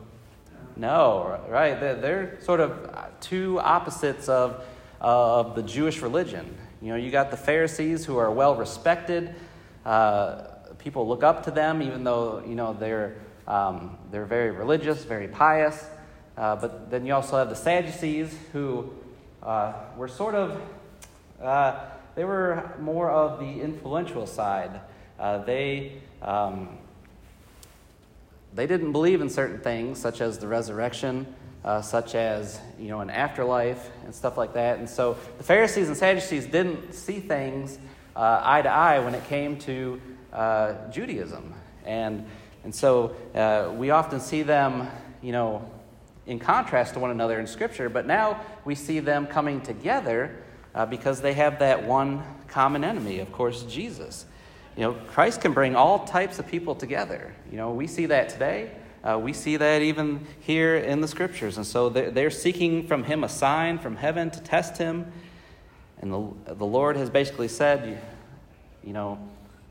No, 0.77 1.41
right? 1.49 1.79
They're, 1.79 1.95
they're 1.95 2.41
sort 2.41 2.61
of 2.61 2.89
two 3.19 3.59
opposites 3.59 4.27
of, 4.29 4.63
uh, 5.01 5.39
of 5.41 5.55
the 5.55 5.61
Jewish 5.61 6.01
religion. 6.01 6.57
You 6.81 6.89
know, 6.89 6.95
you 6.95 7.11
got 7.11 7.29
the 7.29 7.37
Pharisees 7.37 8.05
who 8.05 8.17
are 8.17 8.31
well 8.31 8.55
respected. 8.55 9.35
Uh, 9.85 10.43
people 10.79 11.07
look 11.07 11.23
up 11.23 11.43
to 11.43 11.51
them, 11.51 11.81
even 11.81 12.03
though, 12.03 12.43
you 12.47 12.55
know, 12.55 12.73
they're, 12.73 13.17
um, 13.47 13.97
they're 14.09 14.25
very 14.25 14.51
religious, 14.51 15.03
very 15.03 15.27
pious. 15.27 15.85
Uh, 16.37 16.55
but 16.55 16.89
then 16.89 17.05
you 17.05 17.13
also 17.13 17.37
have 17.37 17.49
the 17.49 17.55
Sadducees 17.55 18.35
who 18.51 18.93
uh, 19.45 19.73
were 19.95 20.07
sort 20.07 20.33
of, 20.33 20.59
uh, 21.41 21.79
they 22.15 22.25
were 22.25 22.71
more 22.79 23.11
of 23.11 23.39
the 23.39 23.61
influential 23.61 24.25
side. 24.25 24.81
Uh, 25.19 25.37
they, 25.39 26.01
um, 26.21 26.79
they 28.53 28.65
didn't 28.65 28.91
believe 28.91 29.21
in 29.21 29.29
certain 29.29 29.59
things, 29.59 29.99
such 29.99 30.19
as 30.19 30.39
the 30.39 30.47
resurrection, 30.47 31.27
uh, 31.63 31.81
such 31.81 32.15
as 32.15 32.59
you 32.79 32.87
know 32.87 33.01
an 33.01 33.09
afterlife 33.09 33.89
and 34.03 34.15
stuff 34.15 34.37
like 34.37 34.53
that. 34.53 34.79
And 34.79 34.89
so 34.89 35.15
the 35.37 35.43
Pharisees 35.43 35.87
and 35.87 35.97
Sadducees 35.97 36.47
didn't 36.47 36.93
see 36.93 37.19
things 37.19 37.77
uh, 38.15 38.41
eye 38.43 38.61
to 38.61 38.69
eye 38.69 38.99
when 38.99 39.13
it 39.13 39.25
came 39.25 39.57
to 39.59 40.01
uh, 40.33 40.89
Judaism, 40.89 41.53
and 41.85 42.25
and 42.63 42.73
so 42.73 43.15
we 43.77 43.91
often 43.91 44.19
see 44.19 44.41
them, 44.41 44.87
you 45.21 45.31
know, 45.31 45.69
in 46.27 46.39
contrast 46.39 46.93
to 46.93 46.99
one 46.99 47.11
another 47.11 47.39
in 47.39 47.47
Scripture. 47.47 47.89
But 47.89 48.05
now 48.05 48.41
we 48.63 48.75
see 48.75 48.99
them 48.99 49.27
coming 49.27 49.61
together 49.61 50.35
uh, 50.73 50.85
because 50.85 51.21
they 51.21 51.33
have 51.33 51.59
that 51.59 51.83
one 51.83 52.23
common 52.47 52.83
enemy, 52.83 53.19
of 53.19 53.31
course, 53.31 53.63
Jesus. 53.63 54.25
You 54.75 54.83
know, 54.83 54.93
Christ 54.93 55.41
can 55.41 55.53
bring 55.53 55.75
all 55.75 56.05
types 56.05 56.37
of 56.39 56.47
people 56.47 56.75
together. 56.75 57.33
You 57.49 57.57
know, 57.57 57.71
we 57.71 57.87
see 57.87 58.07
that 58.07 58.29
today. 58.29 58.71
Uh, 59.03 59.19
we 59.19 59.33
see 59.33 59.55
that 59.57 59.81
even 59.81 60.25
here 60.39 60.75
in 60.75 60.99
the 60.99 61.07
scriptures. 61.07 61.57
And 61.57 61.65
so 61.65 61.89
they're, 61.89 62.11
they're, 62.11 62.31
seeking 62.31 62.87
from 62.87 63.03
him 63.03 63.23
a 63.23 63.29
sign 63.29 63.77
from 63.77 63.95
heaven 63.95 64.31
to 64.31 64.41
test 64.41 64.77
him. 64.77 65.11
And 66.01 66.11
the, 66.11 66.53
the 66.55 66.65
Lord 66.65 66.97
has 66.97 67.09
basically 67.09 67.47
said, 67.47 68.01
you, 68.83 68.93
know, 68.93 69.19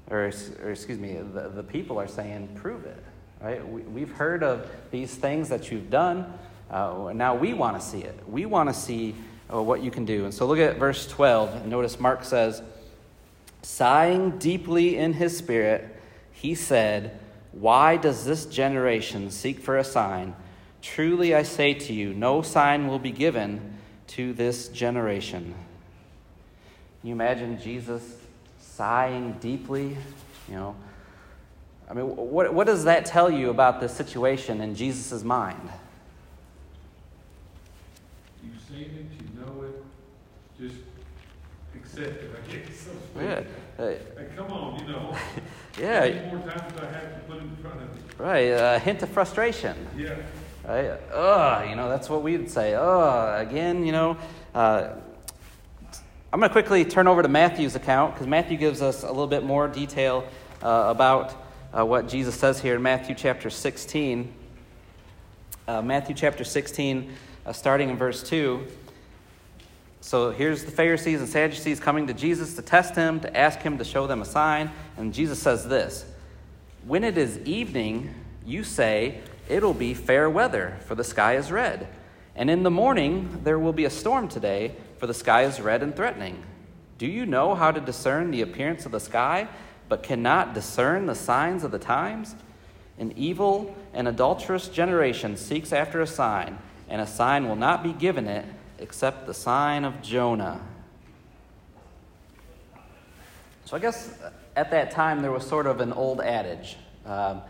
or, 0.08 0.30
or, 0.62 0.70
excuse 0.70 0.98
me, 0.98 1.14
the, 1.14 1.48
the 1.48 1.64
people 1.64 1.98
are 1.98 2.06
saying, 2.06 2.48
prove 2.54 2.84
it. 2.86 3.02
Right? 3.44 3.68
We, 3.68 3.82
we've 3.82 4.12
heard 4.12 4.42
of 4.42 4.66
these 4.90 5.14
things 5.14 5.50
that 5.50 5.70
you've 5.70 5.90
done. 5.90 6.32
Uh, 6.70 7.12
now 7.14 7.34
we 7.34 7.52
want 7.52 7.78
to 7.78 7.86
see 7.86 7.98
it. 7.98 8.18
We 8.26 8.46
want 8.46 8.70
to 8.70 8.74
see 8.74 9.14
uh, 9.52 9.60
what 9.60 9.82
you 9.82 9.90
can 9.90 10.06
do. 10.06 10.24
And 10.24 10.32
so 10.32 10.46
look 10.46 10.58
at 10.58 10.78
verse 10.78 11.06
12. 11.06 11.66
Notice 11.66 12.00
Mark 12.00 12.24
says, 12.24 12.62
Sighing 13.60 14.38
deeply 14.38 14.96
in 14.96 15.12
his 15.12 15.36
spirit, 15.36 15.94
he 16.32 16.54
said, 16.54 17.20
Why 17.52 17.98
does 17.98 18.24
this 18.24 18.46
generation 18.46 19.30
seek 19.30 19.60
for 19.60 19.76
a 19.76 19.84
sign? 19.84 20.34
Truly 20.80 21.34
I 21.34 21.42
say 21.42 21.74
to 21.74 21.92
you, 21.92 22.14
no 22.14 22.40
sign 22.40 22.88
will 22.88 22.98
be 22.98 23.12
given 23.12 23.74
to 24.06 24.32
this 24.32 24.68
generation. 24.68 25.54
Can 27.02 27.08
you 27.08 27.12
imagine 27.12 27.60
Jesus 27.60 28.16
sighing 28.58 29.32
deeply? 29.34 29.98
You 30.48 30.54
know, 30.54 30.76
I 31.88 31.94
mean, 31.94 32.06
what, 32.16 32.52
what 32.54 32.66
does 32.66 32.84
that 32.84 33.04
tell 33.04 33.30
you 33.30 33.50
about 33.50 33.80
the 33.80 33.88
situation 33.88 34.60
in 34.60 34.74
Jesus' 34.74 35.22
mind? 35.22 35.68
You've 38.42 38.60
seen 38.68 38.78
it, 38.80 39.22
you 39.22 39.40
know 39.40 39.62
it, 39.64 39.84
just 40.58 40.80
accept 41.74 42.22
it, 42.22 42.30
I 42.34 42.52
guess. 42.52 42.88
Yeah. 43.16 43.42
Hey, 43.76 43.98
come 44.36 44.52
on, 44.52 44.78
you 44.78 44.92
know. 44.92 45.16
yeah. 45.80 46.32
More 46.32 46.38
times 46.48 46.72
I 46.80 46.86
have 46.86 47.12
to 47.12 47.20
put 47.26 47.38
in 47.38 47.56
front 47.56 47.82
of 47.82 47.88
you? 47.88 48.24
Right. 48.24 48.50
A 48.52 48.78
hint 48.78 49.02
of 49.02 49.08
frustration. 49.08 49.76
Yeah. 49.96 50.14
Right. 50.64 50.90
Ugh, 51.12 51.68
you 51.68 51.74
know, 51.74 51.88
that's 51.88 52.08
what 52.08 52.22
we'd 52.22 52.48
say. 52.48 52.74
Ugh, 52.74 53.48
again, 53.48 53.84
you 53.84 53.90
know. 53.90 54.16
Uh, 54.54 54.90
I'm 56.32 56.38
going 56.38 56.48
to 56.48 56.52
quickly 56.52 56.84
turn 56.84 57.08
over 57.08 57.20
to 57.20 57.28
Matthew's 57.28 57.74
account 57.74 58.14
because 58.14 58.28
Matthew 58.28 58.56
gives 58.56 58.80
us 58.80 59.02
a 59.02 59.08
little 59.08 59.26
bit 59.26 59.44
more 59.44 59.66
detail 59.66 60.24
uh, 60.62 60.84
about 60.86 61.43
uh, 61.76 61.84
what 61.84 62.08
Jesus 62.08 62.34
says 62.34 62.60
here 62.60 62.76
in 62.76 62.82
Matthew 62.82 63.14
chapter 63.14 63.50
16. 63.50 64.32
Uh, 65.66 65.82
Matthew 65.82 66.14
chapter 66.14 66.44
16, 66.44 67.12
uh, 67.46 67.52
starting 67.52 67.90
in 67.90 67.96
verse 67.96 68.22
2. 68.22 68.64
So 70.00 70.30
here's 70.30 70.64
the 70.64 70.70
Pharisees 70.70 71.20
and 71.20 71.28
Sadducees 71.28 71.80
coming 71.80 72.06
to 72.06 72.14
Jesus 72.14 72.54
to 72.56 72.62
test 72.62 72.94
him, 72.94 73.18
to 73.20 73.36
ask 73.36 73.60
him 73.60 73.78
to 73.78 73.84
show 73.84 74.06
them 74.06 74.22
a 74.22 74.24
sign. 74.24 74.70
And 74.96 75.12
Jesus 75.12 75.40
says 75.40 75.66
this 75.66 76.04
When 76.86 77.02
it 77.02 77.18
is 77.18 77.38
evening, 77.40 78.14
you 78.46 78.62
say, 78.62 79.20
It'll 79.48 79.74
be 79.74 79.94
fair 79.94 80.30
weather, 80.30 80.76
for 80.86 80.94
the 80.94 81.04
sky 81.04 81.36
is 81.36 81.50
red. 81.50 81.88
And 82.36 82.50
in 82.50 82.62
the 82.62 82.70
morning, 82.70 83.40
there 83.42 83.58
will 83.58 83.72
be 83.72 83.84
a 83.84 83.90
storm 83.90 84.28
today, 84.28 84.74
for 84.98 85.06
the 85.06 85.14
sky 85.14 85.42
is 85.42 85.60
red 85.60 85.82
and 85.82 85.94
threatening. 85.94 86.42
Do 86.98 87.06
you 87.06 87.26
know 87.26 87.54
how 87.54 87.72
to 87.72 87.80
discern 87.80 88.30
the 88.30 88.42
appearance 88.42 88.86
of 88.86 88.92
the 88.92 89.00
sky, 89.00 89.48
but 89.88 90.02
cannot 90.02 90.54
discern 90.54 91.06
the 91.06 91.14
signs 91.14 91.64
of 91.64 91.70
the 91.70 91.78
times? 91.78 92.34
An 92.98 93.12
evil 93.16 93.74
and 93.92 94.06
adulterous 94.06 94.68
generation 94.68 95.36
seeks 95.36 95.72
after 95.72 96.00
a 96.00 96.06
sign, 96.06 96.58
and 96.88 97.00
a 97.00 97.06
sign 97.06 97.48
will 97.48 97.56
not 97.56 97.82
be 97.82 97.92
given 97.92 98.26
it 98.28 98.44
except 98.78 99.26
the 99.26 99.34
sign 99.34 99.84
of 99.84 100.00
Jonah. 100.02 100.60
So 103.64 103.76
I 103.76 103.80
guess 103.80 104.18
at 104.56 104.70
that 104.70 104.90
time 104.90 105.22
there 105.22 105.32
was 105.32 105.46
sort 105.46 105.66
of 105.66 105.80
an 105.80 105.92
old 105.92 106.20
adage 106.20 106.76
um, 107.06 107.42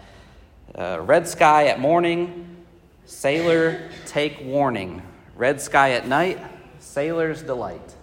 uh, 0.75 0.99
red 1.03 1.29
sky 1.29 1.67
at 1.67 1.79
morning, 1.79 2.57
sailor 3.05 3.91
take 4.07 4.41
warning. 4.43 5.03
Red 5.37 5.61
sky 5.61 5.93
at 5.93 6.07
night, 6.07 6.39
sailor's 6.79 7.43
delight. 7.43 7.95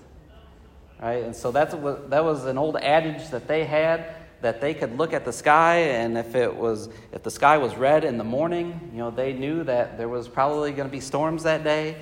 Right? 1.02 1.24
And 1.24 1.36
so 1.36 1.52
that's 1.52 1.74
that 1.74 2.24
was 2.24 2.46
an 2.46 2.58
old 2.58 2.78
adage 2.78 3.30
that 3.30 3.48
they 3.48 3.64
had 3.66 4.16
that 4.42 4.62
they 4.62 4.74
could 4.74 4.98
look 4.98 5.14
at 5.14 5.26
the 5.26 5.34
sky 5.34 5.76
and 5.76 6.18
if 6.18 6.36
it 6.36 6.56
was 6.56 6.90
if 7.12 7.24
the 7.24 7.32
sky 7.32 7.58
was 7.58 7.76
red 7.76 8.04
in 8.04 8.18
the 8.18 8.24
morning 8.24 8.90
you 8.92 9.00
know 9.00 9.12
they 9.12 9.34
knew 9.34 9.64
that 9.64 9.98
there 9.98 10.10
was 10.10 10.28
probably 10.28 10.72
going 10.72 10.88
to 10.88 10.92
be 10.92 11.00
storms 11.00 11.44
that 11.44 11.64
day 11.64 11.96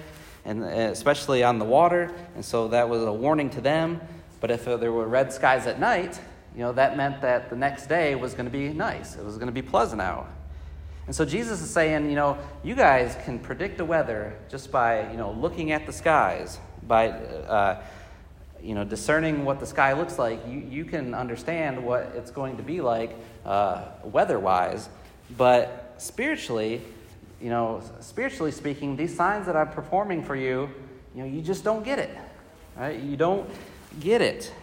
and 0.45 0.63
especially 0.63 1.43
on 1.43 1.59
the 1.59 1.65
water. 1.65 2.11
And 2.35 2.43
so 2.43 2.67
that 2.69 2.87
was 2.89 3.03
a 3.03 3.13
warning 3.13 3.49
to 3.51 3.61
them. 3.61 4.01
But 4.39 4.51
if 4.51 4.65
there 4.65 4.91
were 4.91 5.07
red 5.07 5.33
skies 5.33 5.67
at 5.67 5.79
night, 5.79 6.19
you 6.55 6.61
know, 6.61 6.71
that 6.73 6.97
meant 6.97 7.21
that 7.21 7.49
the 7.49 7.55
next 7.55 7.87
day 7.87 8.15
was 8.15 8.33
going 8.33 8.45
to 8.45 8.51
be 8.51 8.69
nice. 8.69 9.15
It 9.15 9.23
was 9.23 9.35
going 9.35 9.47
to 9.47 9.53
be 9.53 9.61
pleasant 9.61 10.01
out. 10.01 10.27
And 11.05 11.15
so 11.15 11.25
Jesus 11.25 11.61
is 11.61 11.69
saying, 11.69 12.09
you 12.09 12.15
know, 12.15 12.37
you 12.63 12.75
guys 12.75 13.17
can 13.25 13.39
predict 13.39 13.77
the 13.77 13.85
weather 13.85 14.37
just 14.49 14.71
by, 14.71 15.09
you 15.11 15.17
know, 15.17 15.31
looking 15.31 15.71
at 15.71 15.85
the 15.85 15.93
skies, 15.93 16.59
by, 16.87 17.09
uh, 17.09 17.83
you 18.63 18.75
know, 18.75 18.83
discerning 18.83 19.45
what 19.45 19.59
the 19.59 19.65
sky 19.65 19.93
looks 19.93 20.19
like. 20.19 20.45
You, 20.47 20.59
you 20.69 20.85
can 20.85 21.13
understand 21.13 21.83
what 21.83 22.11
it's 22.15 22.31
going 22.31 22.57
to 22.57 22.63
be 22.63 22.81
like 22.81 23.15
uh, 23.45 23.85
weather-wise. 24.03 24.89
But 25.37 25.95
spiritually, 25.97 26.81
you 27.41 27.49
know, 27.49 27.81
spiritually 27.99 28.51
speaking, 28.51 28.95
these 28.95 29.15
signs 29.15 29.45
that 29.45 29.55
I'm 29.55 29.69
performing 29.69 30.23
for 30.23 30.35
you, 30.35 30.69
you 31.15 31.23
know, 31.23 31.25
you 31.25 31.41
just 31.41 31.63
don't 31.63 31.83
get 31.83 31.99
it. 31.99 32.15
Right? 32.75 32.99
You 32.99 33.17
don't 33.17 33.49
get 33.99 34.21
it. 34.21 34.53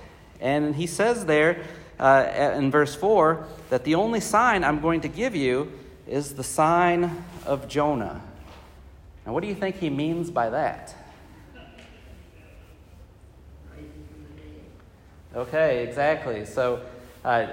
And 0.41 0.75
he 0.75 0.87
says 0.87 1.27
there 1.27 1.63
uh, 1.99 2.53
in 2.57 2.71
verse 2.71 2.95
4 2.95 3.47
that 3.71 3.85
the 3.85 3.95
only 3.95 4.21
sign 4.21 4.65
I'm 4.65 4.81
going 4.81 5.01
to 5.03 5.09
give 5.09 5.35
you 5.35 5.73
is 6.07 6.35
the 6.35 6.45
sign 6.45 7.25
of 7.45 7.69
Jonah. 7.69 8.21
Now, 9.25 9.33
what 9.33 9.43
do 9.43 9.49
you 9.49 9.55
think 9.55 9.77
he 9.77 9.91
means 9.91 10.31
by 10.31 10.51
that? 10.51 10.95
Okay, 15.37 15.87
exactly. 15.87 16.47
So, 16.47 16.81
uh, 17.23 17.49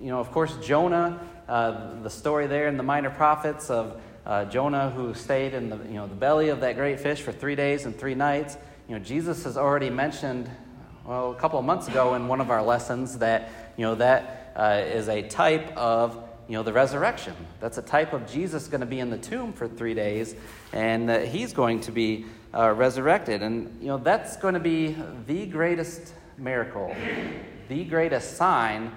you 0.00 0.06
know, 0.06 0.20
of 0.20 0.30
course, 0.30 0.56
Jonah, 0.62 1.18
uh, 1.48 2.00
the 2.04 2.08
story 2.08 2.46
there 2.46 2.68
in 2.68 2.76
the 2.76 2.84
Minor 2.84 3.10
Prophets 3.10 3.68
of 3.68 4.00
uh, 4.24 4.44
Jonah 4.44 4.90
who 4.90 5.12
stayed 5.12 5.54
in 5.54 5.70
the, 5.70 5.76
you 5.78 5.94
know, 5.94 6.06
the 6.06 6.14
belly 6.14 6.50
of 6.50 6.60
that 6.60 6.76
great 6.76 7.00
fish 7.00 7.20
for 7.20 7.32
three 7.32 7.56
days 7.56 7.84
and 7.84 7.98
three 7.98 8.14
nights. 8.14 8.56
You 8.88 8.96
know, 8.96 9.04
Jesus 9.04 9.42
has 9.42 9.56
already 9.56 9.90
mentioned, 9.90 10.48
well, 11.04 11.32
a 11.32 11.34
couple 11.34 11.58
of 11.58 11.64
months 11.64 11.88
ago 11.88 12.14
in 12.14 12.28
one 12.28 12.40
of 12.40 12.48
our 12.48 12.62
lessons 12.62 13.18
that, 13.18 13.50
you 13.76 13.84
know, 13.84 13.96
that 13.96 14.52
uh, 14.54 14.80
is 14.86 15.08
a 15.08 15.22
type 15.22 15.76
of 15.76 16.28
you 16.46 16.54
know, 16.54 16.62
the 16.62 16.72
resurrection. 16.72 17.34
That's 17.58 17.78
a 17.78 17.82
type 17.82 18.12
of 18.12 18.30
Jesus 18.30 18.68
going 18.68 18.82
to 18.82 18.86
be 18.86 19.00
in 19.00 19.10
the 19.10 19.18
tomb 19.18 19.52
for 19.52 19.66
three 19.66 19.94
days, 19.94 20.36
and 20.72 21.08
that 21.08 21.26
he's 21.26 21.52
going 21.52 21.80
to 21.80 21.90
be 21.90 22.26
uh, 22.54 22.70
resurrected. 22.70 23.42
And, 23.42 23.82
you 23.82 23.88
know, 23.88 23.98
that's 23.98 24.36
going 24.36 24.54
to 24.54 24.60
be 24.60 24.96
the 25.26 25.44
greatest 25.46 26.14
miracle, 26.38 26.94
the 27.68 27.84
greatest 27.84 28.36
sign 28.36 28.92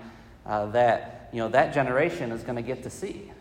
uh, 0.45 0.67
that, 0.67 1.29
you 1.33 1.39
know, 1.39 1.50
that 1.50 1.74
generation 1.74 2.31
is 2.31 2.43
going 2.43 2.55
to 2.55 2.62
get 2.62 2.83
to 2.83 2.89
see. 2.89 3.31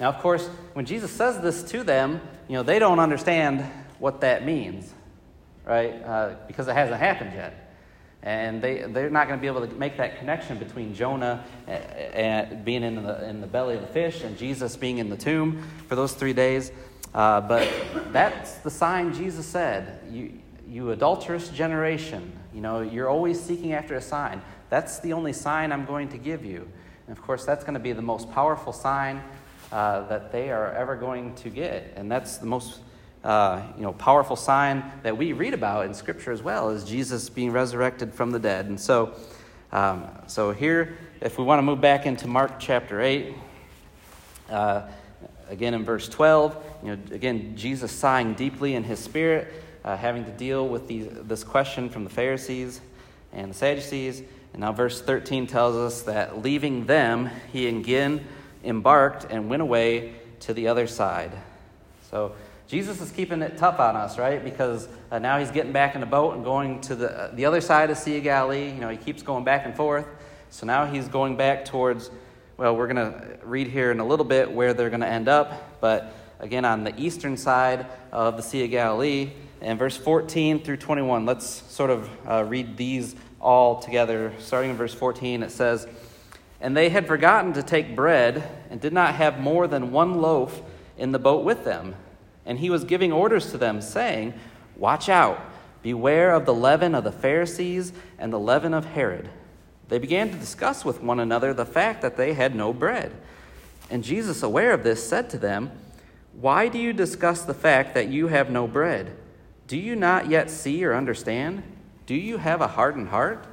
Now, 0.00 0.08
of 0.08 0.18
course, 0.18 0.48
when 0.72 0.84
Jesus 0.84 1.10
says 1.10 1.40
this 1.40 1.62
to 1.70 1.84
them, 1.84 2.20
you 2.48 2.54
know, 2.54 2.62
they 2.62 2.78
don't 2.78 2.98
understand 2.98 3.64
what 3.98 4.20
that 4.22 4.44
means, 4.44 4.92
right? 5.64 6.02
Uh, 6.02 6.34
because 6.46 6.66
it 6.68 6.74
hasn't 6.74 6.98
happened 6.98 7.32
yet. 7.34 7.58
And 8.24 8.62
they, 8.62 8.82
they're 8.82 9.10
not 9.10 9.26
going 9.26 9.38
to 9.38 9.40
be 9.40 9.48
able 9.48 9.66
to 9.66 9.74
make 9.74 9.96
that 9.96 10.18
connection 10.18 10.58
between 10.58 10.94
Jonah 10.94 11.44
and 11.66 12.64
being 12.64 12.84
in 12.84 13.02
the, 13.02 13.28
in 13.28 13.40
the 13.40 13.48
belly 13.48 13.74
of 13.74 13.80
the 13.80 13.88
fish 13.88 14.22
and 14.22 14.38
Jesus 14.38 14.76
being 14.76 14.98
in 14.98 15.08
the 15.08 15.16
tomb 15.16 15.62
for 15.88 15.96
those 15.96 16.14
three 16.14 16.32
days. 16.32 16.70
Uh, 17.14 17.40
but 17.40 17.68
that's 18.12 18.54
the 18.58 18.70
sign 18.70 19.12
Jesus 19.12 19.44
said. 19.44 20.00
You, 20.10 20.32
you 20.68 20.90
adulterous 20.90 21.48
generation, 21.48 22.32
you 22.54 22.60
know, 22.60 22.80
you're 22.80 23.08
always 23.08 23.40
seeking 23.40 23.72
after 23.72 23.94
a 23.94 24.00
sign. 24.00 24.42
That's 24.70 24.98
the 25.00 25.12
only 25.12 25.32
sign 25.32 25.72
I'm 25.72 25.84
going 25.84 26.08
to 26.10 26.18
give 26.18 26.44
you. 26.44 26.68
And 27.06 27.16
of 27.16 27.22
course, 27.22 27.44
that's 27.44 27.64
going 27.64 27.74
to 27.74 27.80
be 27.80 27.92
the 27.92 28.02
most 28.02 28.30
powerful 28.32 28.72
sign 28.72 29.22
uh, 29.70 30.06
that 30.08 30.32
they 30.32 30.50
are 30.50 30.72
ever 30.72 30.96
going 30.96 31.34
to 31.36 31.50
get. 31.50 31.94
And 31.96 32.10
that's 32.10 32.38
the 32.38 32.46
most 32.46 32.80
uh, 33.24 33.62
you 33.76 33.82
know, 33.82 33.92
powerful 33.92 34.36
sign 34.36 34.82
that 35.02 35.16
we 35.16 35.32
read 35.32 35.54
about 35.54 35.86
in 35.86 35.94
Scripture 35.94 36.32
as 36.32 36.42
well 36.42 36.70
is 36.70 36.84
Jesus 36.84 37.28
being 37.28 37.52
resurrected 37.52 38.12
from 38.12 38.32
the 38.32 38.38
dead. 38.38 38.66
And 38.66 38.80
so, 38.80 39.14
um, 39.70 40.08
so 40.26 40.52
here, 40.52 40.96
if 41.20 41.38
we 41.38 41.44
want 41.44 41.58
to 41.58 41.62
move 41.62 41.80
back 41.80 42.04
into 42.04 42.26
Mark 42.26 42.58
chapter 42.58 43.00
8, 43.00 43.34
uh, 44.50 44.82
again 45.48 45.74
in 45.74 45.84
verse 45.84 46.08
12, 46.08 46.56
you 46.82 46.88
know, 46.88 46.98
again, 47.12 47.56
Jesus 47.56 47.92
sighing 47.92 48.34
deeply 48.34 48.74
in 48.74 48.84
his 48.84 48.98
spirit, 48.98 49.52
uh, 49.84 49.96
having 49.96 50.24
to 50.24 50.30
deal 50.30 50.68
with 50.68 50.86
these, 50.86 51.08
this 51.10 51.44
question 51.44 51.88
from 51.88 52.04
the 52.04 52.10
Pharisees 52.10 52.80
and 53.32 53.50
the 53.50 53.54
Sadducees. 53.54 54.22
And 54.52 54.60
now 54.60 54.72
verse 54.72 55.00
13 55.00 55.46
tells 55.46 55.76
us 55.76 56.02
that 56.02 56.42
leaving 56.42 56.86
them, 56.86 57.30
he 57.52 57.66
again 57.66 58.24
embarked 58.64 59.26
and 59.30 59.48
went 59.48 59.62
away 59.62 60.14
to 60.40 60.54
the 60.54 60.68
other 60.68 60.86
side. 60.86 61.32
So, 62.10 62.34
Jesus 62.72 63.02
is 63.02 63.10
keeping 63.10 63.42
it 63.42 63.58
tough 63.58 63.78
on 63.80 63.96
us, 63.96 64.18
right? 64.18 64.42
Because 64.42 64.88
uh, 65.10 65.18
now 65.18 65.38
he's 65.38 65.50
getting 65.50 65.72
back 65.72 65.94
in 65.94 66.00
the 66.00 66.06
boat 66.06 66.36
and 66.36 66.42
going 66.42 66.80
to 66.82 66.94
the, 66.94 67.10
uh, 67.10 67.34
the 67.34 67.44
other 67.44 67.60
side 67.60 67.90
of 67.90 67.96
the 67.96 68.02
Sea 68.02 68.16
of 68.16 68.22
Galilee. 68.22 68.70
You 68.70 68.80
know, 68.80 68.88
he 68.88 68.96
keeps 68.96 69.22
going 69.22 69.44
back 69.44 69.66
and 69.66 69.76
forth. 69.76 70.06
So 70.48 70.66
now 70.66 70.86
he's 70.86 71.06
going 71.06 71.36
back 71.36 71.66
towards, 71.66 72.10
well, 72.56 72.74
we're 72.74 72.86
going 72.86 73.12
to 73.12 73.38
read 73.42 73.66
here 73.66 73.90
in 73.90 74.00
a 74.00 74.06
little 74.06 74.24
bit 74.24 74.50
where 74.50 74.72
they're 74.72 74.88
going 74.88 75.02
to 75.02 75.06
end 75.06 75.28
up. 75.28 75.80
But 75.82 76.14
again, 76.40 76.64
on 76.64 76.82
the 76.82 76.98
eastern 76.98 77.36
side 77.36 77.84
of 78.10 78.38
the 78.38 78.42
Sea 78.42 78.64
of 78.64 78.70
Galilee, 78.70 79.32
and 79.62 79.78
verse 79.78 79.96
14 79.96 80.64
through 80.64 80.78
21, 80.78 81.24
let's 81.24 81.46
sort 81.72 81.90
of 81.90 82.10
uh, 82.28 82.44
read 82.44 82.76
these 82.76 83.14
all 83.40 83.78
together. 83.80 84.32
Starting 84.40 84.70
in 84.72 84.76
verse 84.76 84.92
14, 84.92 85.44
it 85.44 85.52
says, 85.52 85.86
And 86.60 86.76
they 86.76 86.88
had 86.88 87.06
forgotten 87.06 87.52
to 87.52 87.62
take 87.62 87.94
bread 87.94 88.42
and 88.70 88.80
did 88.80 88.92
not 88.92 89.14
have 89.14 89.38
more 89.38 89.68
than 89.68 89.92
one 89.92 90.20
loaf 90.20 90.60
in 90.98 91.12
the 91.12 91.20
boat 91.20 91.44
with 91.44 91.64
them. 91.64 91.94
And 92.44 92.58
he 92.58 92.70
was 92.70 92.82
giving 92.82 93.12
orders 93.12 93.52
to 93.52 93.58
them, 93.58 93.80
saying, 93.80 94.34
Watch 94.76 95.08
out, 95.08 95.40
beware 95.80 96.34
of 96.34 96.44
the 96.44 96.54
leaven 96.54 96.92
of 96.96 97.04
the 97.04 97.12
Pharisees 97.12 97.92
and 98.18 98.32
the 98.32 98.40
leaven 98.40 98.74
of 98.74 98.84
Herod. 98.84 99.30
They 99.86 100.00
began 100.00 100.30
to 100.32 100.38
discuss 100.38 100.84
with 100.84 101.00
one 101.00 101.20
another 101.20 101.54
the 101.54 101.66
fact 101.66 102.02
that 102.02 102.16
they 102.16 102.32
had 102.32 102.56
no 102.56 102.72
bread. 102.72 103.12
And 103.90 104.02
Jesus, 104.02 104.42
aware 104.42 104.72
of 104.72 104.82
this, 104.82 105.08
said 105.08 105.30
to 105.30 105.38
them, 105.38 105.70
Why 106.32 106.66
do 106.66 106.78
you 106.78 106.92
discuss 106.92 107.42
the 107.42 107.54
fact 107.54 107.94
that 107.94 108.08
you 108.08 108.26
have 108.26 108.50
no 108.50 108.66
bread? 108.66 109.18
Do 109.72 109.78
you 109.78 109.96
not 109.96 110.28
yet 110.28 110.50
see 110.50 110.84
or 110.84 110.94
understand? 110.94 111.62
Do 112.04 112.14
you 112.14 112.36
have 112.36 112.60
a 112.60 112.66
hardened 112.66 113.08
heart? 113.08 113.46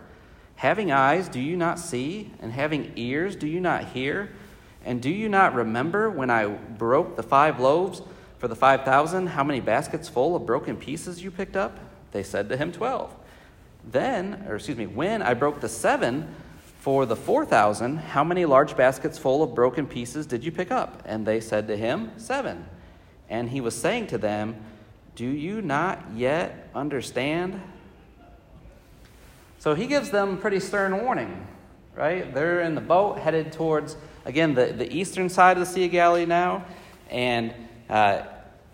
Having 0.57 0.91
eyes, 0.91 1.29
do 1.29 1.39
you 1.39 1.55
not 1.55 1.79
see? 1.79 2.33
And 2.41 2.51
having 2.51 2.91
ears, 2.97 3.37
do 3.37 3.47
you 3.47 3.61
not 3.61 3.85
hear? 3.85 4.29
And 4.83 5.01
do 5.01 5.09
you 5.09 5.29
not 5.29 5.55
remember 5.55 6.09
when 6.09 6.29
I 6.29 6.47
broke 6.47 7.15
the 7.15 7.23
five 7.23 7.61
loaves? 7.61 8.01
For 8.37 8.49
the 8.49 8.55
5,000, 8.57 9.27
how 9.27 9.45
many 9.45 9.61
baskets 9.61 10.09
full 10.09 10.35
of 10.35 10.45
broken 10.45 10.75
pieces 10.75 11.23
you 11.23 11.31
picked 11.31 11.55
up? 11.55 11.79
They 12.11 12.23
said 12.23 12.49
to 12.49 12.57
him, 12.57 12.73
12. 12.73 13.15
Then, 13.89 14.43
or 14.45 14.55
excuse 14.55 14.75
me, 14.75 14.87
when 14.87 15.21
I 15.21 15.33
broke 15.33 15.61
the 15.61 15.69
seven 15.69 16.35
for 16.81 17.05
the 17.05 17.15
4,000, 17.15 17.95
how 17.95 18.25
many 18.25 18.43
large 18.43 18.75
baskets 18.75 19.17
full 19.17 19.41
of 19.41 19.55
broken 19.55 19.87
pieces 19.87 20.25
did 20.25 20.43
you 20.43 20.51
pick 20.51 20.69
up? 20.69 21.01
And 21.05 21.25
they 21.25 21.39
said 21.39 21.69
to 21.69 21.77
him, 21.77 22.11
Seven. 22.17 22.65
And 23.29 23.51
he 23.51 23.61
was 23.61 23.73
saying 23.73 24.07
to 24.07 24.17
them, 24.17 24.61
Do 25.19 25.27
you 25.27 25.61
not 25.61 26.01
yet 26.15 26.69
understand? 26.73 27.59
So 29.57 29.75
he 29.75 29.85
gives 29.85 30.11
them 30.11 30.37
pretty 30.37 30.61
stern 30.61 31.03
warning, 31.03 31.45
right? 31.93 32.33
They're 32.33 32.61
in 32.61 32.73
the 32.73 32.79
boat 32.79 33.19
headed 33.19 33.51
towards, 33.51 33.97
again, 34.23 34.53
the, 34.53 34.67
the 34.67 34.89
eastern 34.89 35.27
side 35.27 35.57
of 35.57 35.59
the 35.59 35.65
Sea 35.65 35.83
of 35.83 35.91
Galilee 35.91 36.25
now. 36.25 36.63
And 37.09 37.53
uh, 37.89 38.21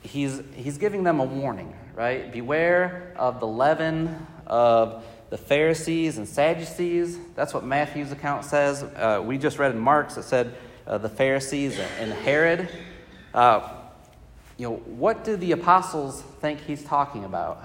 he's, 0.03 0.39
he's 0.53 0.77
giving 0.77 1.03
them 1.03 1.19
a 1.19 1.23
warning, 1.23 1.75
right? 1.95 2.31
Beware 2.31 3.15
of 3.15 3.39
the 3.39 3.47
leaven 3.47 4.27
of 4.45 5.03
the 5.31 5.39
Pharisees 5.39 6.19
and 6.19 6.27
Sadducees. 6.27 7.17
That's 7.34 7.55
what 7.55 7.63
Matthew's 7.63 8.12
account 8.12 8.45
says. 8.45 8.84
Uh, 8.84 9.19
we 9.25 9.39
just 9.39 9.58
read 9.58 9.71
in 9.71 9.79
Mark's, 9.79 10.15
it 10.15 10.25
said 10.25 10.53
uh, 10.86 10.99
the 10.99 11.10
Pharisees 11.10 11.79
and 11.99 12.13
Herod. 12.13 12.69
Uh, 13.34 13.74
you 14.58 14.70
know, 14.70 14.76
what 14.76 15.24
do 15.24 15.36
the 15.36 15.52
apostles 15.52 16.22
think 16.39 16.62
he's 16.62 16.84
talking 16.84 17.26
about? 17.26 17.63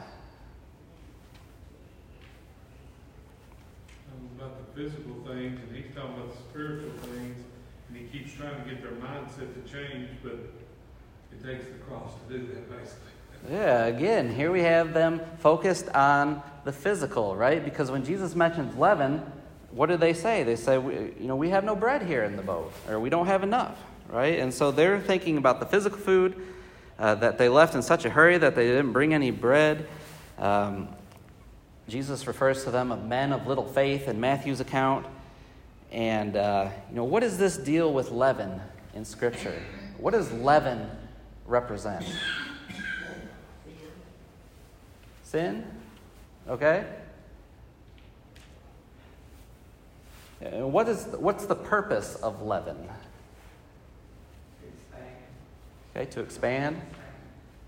About 4.37 4.75
the 4.75 4.83
physical 4.83 5.15
things, 5.27 5.61
and 5.61 5.77
he's 5.77 5.95
talking 5.95 6.15
about 6.15 6.31
the 6.31 6.37
spiritual 6.51 6.91
things, 7.03 7.37
and 7.89 7.97
he 7.97 8.05
keeps 8.07 8.33
trying 8.33 8.63
to 8.63 8.69
get 8.69 8.83
their 8.83 8.93
mindset 8.93 9.55
to 9.55 9.71
change, 9.71 10.09
but 10.23 10.33
it 10.33 11.45
takes 11.45 11.67
the 11.67 11.79
cross 11.87 12.13
to 12.27 12.39
do 12.39 12.47
that, 12.49 12.71
basically. 12.71 13.11
Yeah, 13.51 13.85
again, 13.87 14.35
here 14.35 14.51
we 14.51 14.63
have 14.63 14.93
them 14.93 15.21
focused 15.39 15.89
on 15.91 16.43
the 16.65 16.73
physical, 16.73 17.37
right? 17.37 17.65
Because 17.65 17.91
when 17.91 18.05
Jesus 18.05 18.35
mentions 18.35 18.77
leaven, 18.77 19.23
what 19.71 19.89
do 19.89 19.97
they 19.97 20.13
say? 20.13 20.43
They 20.43 20.57
say, 20.57 20.75
you 20.75 21.15
know, 21.21 21.37
we 21.37 21.51
have 21.51 21.65
no 21.65 21.77
bread 21.77 22.03
here 22.03 22.25
in 22.25 22.37
the 22.37 22.43
boat, 22.43 22.73
or 22.89 22.99
we 22.99 23.11
don't 23.11 23.27
have 23.27 23.45
enough, 23.45 23.79
right? 24.09 24.41
And 24.41 24.53
so 24.53 24.73
they're 24.73 25.01
thinking 25.01 25.37
about 25.37 25.61
the 25.61 25.67
physical 25.67 25.99
food 25.99 26.35
uh, 27.01 27.15
that 27.17 27.39
they 27.39 27.49
left 27.49 27.75
in 27.75 27.83
such 27.83 28.05
a 28.05 28.11
hurry 28.11 28.37
that 28.37 28.55
they 28.55 28.67
didn't 28.67 28.93
bring 28.93 29.15
any 29.15 29.31
bread. 29.31 29.89
Um, 30.39 30.89
Jesus 31.89 32.27
refers 32.27 32.63
to 32.65 32.71
them 32.71 32.93
of 32.93 33.05
men 33.05 33.33
of 33.33 33.47
little 33.47 33.67
faith 33.67 34.07
in 34.07 34.21
Matthew's 34.21 34.61
account. 34.61 35.07
And, 35.91 36.37
uh, 36.37 36.69
you 36.91 36.97
know, 36.97 37.05
what 37.05 37.23
is 37.25 37.39
this 37.39 37.57
deal 37.57 37.93
with 37.93 38.11
leaven 38.11 38.61
in 38.95 39.05
Scripture? 39.05 39.61
What 39.97 40.13
does 40.13 40.31
leaven 40.31 40.89
represent? 41.47 42.05
Sin? 45.25 45.65
Okay? 46.49 46.85
what 50.41 50.89
is, 50.89 51.05
what's 51.19 51.45
the 51.47 51.55
purpose 51.55 52.17
of 52.17 52.43
leaven? 52.43 52.89
Okay, 55.97 56.09
to 56.13 56.21
expand. 56.21 56.81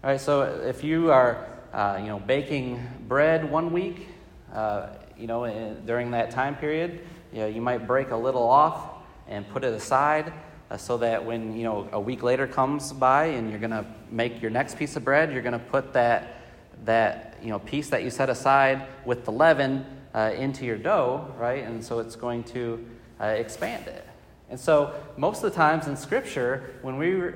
All 0.05 0.11
right, 0.11 0.21
so 0.21 0.43
if 0.43 0.85
you 0.85 1.11
are, 1.11 1.45
uh, 1.73 1.99
you 2.01 2.07
know, 2.07 2.21
baking 2.21 2.81
bread 3.09 3.51
one 3.51 3.73
week, 3.73 4.07
uh, 4.55 4.91
you 5.19 5.27
know, 5.27 5.43
in, 5.43 5.85
during 5.87 6.13
that 6.13 6.31
time 6.31 6.55
period, 6.55 7.01
you, 7.33 7.41
know, 7.41 7.47
you 7.49 7.61
might 7.61 7.85
break 7.85 8.13
a 8.13 8.17
little 8.17 8.49
off 8.49 9.03
and 9.27 9.49
put 9.49 9.65
it 9.65 9.75
aside 9.75 10.33
uh, 10.71 10.77
so 10.77 10.99
that 10.99 11.25
when 11.25 11.57
you 11.57 11.65
know 11.65 11.89
a 11.91 12.01
week 12.01 12.23
later 12.23 12.47
comes 12.47 12.93
by 12.93 13.25
and 13.25 13.51
you're 13.51 13.59
going 13.59 13.73
to 13.73 13.85
make 14.09 14.41
your 14.41 14.53
next 14.53 14.79
piece 14.79 14.95
of 14.95 15.03
bread, 15.03 15.33
you're 15.33 15.43
going 15.43 15.53
to 15.53 15.59
put 15.59 15.93
that 15.93 16.43
that 16.85 17.37
you 17.43 17.49
know 17.49 17.59
piece 17.59 17.91
that 17.91 18.05
you 18.05 18.11
set 18.11 18.31
aside 18.31 18.87
with 19.05 19.25
the 19.25 19.33
leaven 19.33 19.85
uh, 20.15 20.31
into 20.37 20.65
your 20.65 20.79
dough, 20.79 21.27
right? 21.37 21.65
And 21.65 21.85
so 21.85 21.99
it's 21.99 22.15
going 22.15 22.45
to 22.45 22.87
uh, 23.21 23.25
expand 23.25 23.89
it. 23.89 24.07
And 24.49 24.61
so 24.61 24.95
most 25.17 25.43
of 25.43 25.51
the 25.51 25.57
times 25.57 25.89
in 25.89 25.97
Scripture, 25.97 26.75
when 26.83 26.99
we 26.99 27.33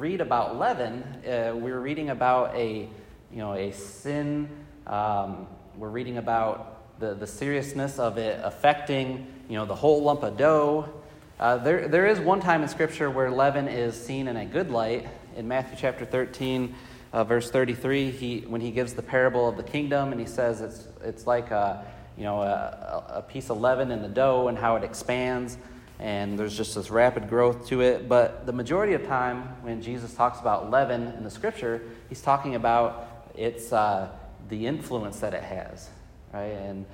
read 0.00 0.22
about 0.22 0.56
leaven, 0.58 1.02
uh, 1.26 1.52
we're 1.54 1.78
reading 1.78 2.08
about 2.08 2.56
a 2.56 2.88
you 3.30 3.36
know 3.36 3.52
a 3.52 3.70
sin. 3.70 4.48
Um, 4.86 5.46
we're 5.76 5.90
reading 5.90 6.16
about 6.16 6.98
the, 6.98 7.12
the 7.12 7.26
seriousness 7.26 7.98
of 7.98 8.16
it 8.16 8.40
affecting, 8.42 9.26
you 9.46 9.56
know, 9.56 9.66
the 9.66 9.74
whole 9.74 10.02
lump 10.02 10.22
of 10.22 10.38
dough. 10.38 10.88
Uh, 11.38 11.58
there, 11.58 11.86
there 11.86 12.06
is 12.06 12.18
one 12.18 12.40
time 12.40 12.62
in 12.62 12.68
Scripture 12.68 13.10
where 13.10 13.30
leaven 13.30 13.68
is 13.68 13.94
seen 13.94 14.26
in 14.26 14.38
a 14.38 14.46
good 14.46 14.70
light. 14.70 15.06
In 15.36 15.46
Matthew 15.46 15.76
chapter 15.78 16.06
13, 16.06 16.74
uh, 17.12 17.24
verse 17.24 17.50
33, 17.50 18.10
he, 18.10 18.40
when 18.40 18.60
he 18.60 18.70
gives 18.70 18.94
the 18.94 19.02
parable 19.02 19.48
of 19.48 19.56
the 19.56 19.62
kingdom 19.62 20.12
and 20.12 20.20
he 20.20 20.26
says 20.26 20.60
it's, 20.60 20.88
it's 21.02 21.26
like 21.26 21.50
a, 21.50 21.86
you 22.16 22.24
know, 22.24 22.40
a, 22.40 23.04
a 23.16 23.22
piece 23.22 23.50
of 23.50 23.60
leaven 23.60 23.90
in 23.90 24.02
the 24.02 24.08
dough 24.08 24.48
and 24.48 24.58
how 24.58 24.76
it 24.76 24.82
expands 24.82 25.56
and 26.00 26.38
there's 26.38 26.56
just 26.56 26.74
this 26.74 26.90
rapid 26.90 27.28
growth 27.28 27.66
to 27.68 27.82
it. 27.82 28.08
But 28.08 28.46
the 28.46 28.52
majority 28.52 28.94
of 28.94 29.06
time 29.06 29.42
when 29.62 29.82
Jesus 29.82 30.14
talks 30.14 30.40
about 30.40 30.70
leaven 30.70 31.08
in 31.18 31.22
the 31.22 31.30
scripture, 31.30 31.82
he's 32.08 32.22
talking 32.22 32.54
about 32.54 33.28
its 33.36 33.72
uh, 33.72 34.08
the 34.48 34.66
influence 34.66 35.20
that 35.20 35.34
it 35.34 35.42
has, 35.42 35.90
right? 36.32 36.46
And 36.46 36.86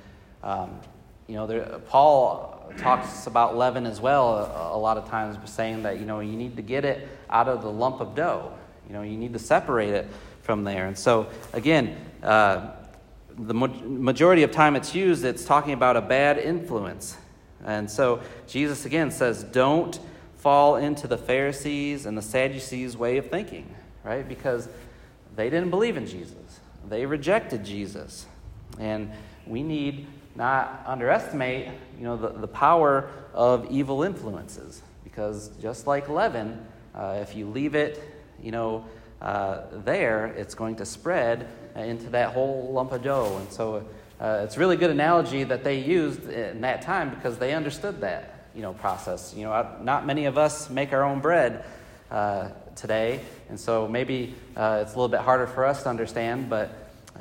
um, 0.42 0.80
you 1.28 1.36
know, 1.36 1.46
there, 1.46 1.80
Paul 1.86 2.72
talks 2.78 3.28
about 3.28 3.56
leaven 3.56 3.86
as 3.86 4.00
well 4.00 4.38
a, 4.38 4.76
a, 4.76 4.78
lot 4.78 4.98
of 4.98 5.08
times, 5.08 5.38
saying 5.50 5.84
that 5.84 6.00
you 6.00 6.04
know 6.04 6.20
you 6.20 6.36
need 6.36 6.56
to 6.56 6.62
get 6.62 6.84
it 6.84 7.08
out 7.30 7.48
of 7.48 7.62
the 7.62 7.70
lump 7.70 8.00
of 8.00 8.16
dough. 8.16 8.52
You 8.88 8.92
know, 8.92 9.02
you 9.02 9.16
need 9.16 9.32
to 9.34 9.38
separate 9.38 9.90
it 9.90 10.08
from 10.42 10.64
there. 10.64 10.86
And 10.86 10.98
so 10.98 11.28
again. 11.52 11.96
Uh, 12.22 12.70
the 13.38 13.52
majority 13.52 14.44
of 14.44 14.50
time 14.50 14.76
it's 14.76 14.94
used, 14.94 15.22
it's 15.22 15.44
talking 15.44 15.74
about 15.74 15.94
a 15.94 16.00
bad 16.00 16.38
influence. 16.38 17.18
And 17.64 17.90
so 17.90 18.20
Jesus 18.46 18.84
again 18.84 19.10
says, 19.10 19.42
don't 19.44 19.98
fall 20.36 20.76
into 20.76 21.08
the 21.08 21.18
Pharisees 21.18 22.06
and 22.06 22.16
the 22.16 22.22
Sadducees' 22.22 22.96
way 22.96 23.16
of 23.16 23.30
thinking, 23.30 23.74
right? 24.04 24.26
Because 24.26 24.68
they 25.34 25.50
didn't 25.50 25.70
believe 25.70 25.96
in 25.96 26.06
Jesus, 26.06 26.60
they 26.88 27.06
rejected 27.06 27.64
Jesus. 27.64 28.26
And 28.78 29.10
we 29.46 29.62
need 29.62 30.06
not 30.34 30.82
underestimate 30.86 31.68
you 31.98 32.04
know, 32.04 32.16
the, 32.16 32.28
the 32.28 32.48
power 32.48 33.08
of 33.32 33.66
evil 33.70 34.02
influences. 34.02 34.82
Because 35.02 35.48
just 35.60 35.86
like 35.86 36.08
leaven, 36.08 36.64
uh, 36.94 37.18
if 37.20 37.34
you 37.34 37.46
leave 37.46 37.74
it 37.74 38.02
you 38.42 38.50
know, 38.50 38.84
uh, 39.20 39.62
there, 39.84 40.26
it's 40.26 40.54
going 40.54 40.76
to 40.76 40.84
spread 40.84 41.48
into 41.74 42.10
that 42.10 42.32
whole 42.32 42.70
lump 42.72 42.92
of 42.92 43.02
dough. 43.02 43.36
And 43.38 43.50
so 43.50 43.84
uh, 44.20 44.42
it's 44.44 44.56
a 44.56 44.60
really 44.60 44.76
good 44.76 44.90
analogy 44.90 45.44
that 45.44 45.62
they 45.62 45.80
used 45.80 46.28
in 46.28 46.62
that 46.62 46.82
time 46.82 47.10
because 47.10 47.38
they 47.38 47.52
understood 47.52 48.00
that 48.00 48.48
you 48.54 48.62
know 48.62 48.72
process. 48.72 49.34
You 49.36 49.44
know, 49.44 49.76
not 49.82 50.06
many 50.06 50.24
of 50.24 50.38
us 50.38 50.70
make 50.70 50.92
our 50.92 51.04
own 51.04 51.20
bread 51.20 51.64
uh, 52.10 52.48
today, 52.74 53.20
and 53.50 53.60
so 53.60 53.86
maybe 53.86 54.34
uh, 54.56 54.80
it's 54.82 54.94
a 54.94 54.96
little 54.96 55.08
bit 55.08 55.20
harder 55.20 55.46
for 55.46 55.66
us 55.66 55.82
to 55.82 55.90
understand. 55.90 56.48
But 56.48 56.70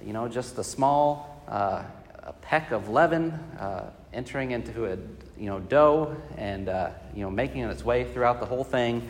you 0.05 0.13
know, 0.13 0.29
just 0.29 0.57
a 0.57 0.63
small 0.63 1.43
uh, 1.49 1.83
a 2.23 2.33
peck 2.33 2.71
of 2.71 2.87
leaven 2.87 3.31
uh, 3.59 3.89
entering 4.13 4.51
into 4.51 4.85
a 4.85 4.97
you 5.37 5.47
know 5.47 5.59
dough 5.59 6.15
and 6.37 6.69
uh, 6.69 6.91
you 7.13 7.23
know 7.23 7.29
making 7.29 7.63
its 7.63 7.83
way 7.83 8.05
throughout 8.05 8.39
the 8.39 8.45
whole 8.45 8.63
thing 8.63 9.05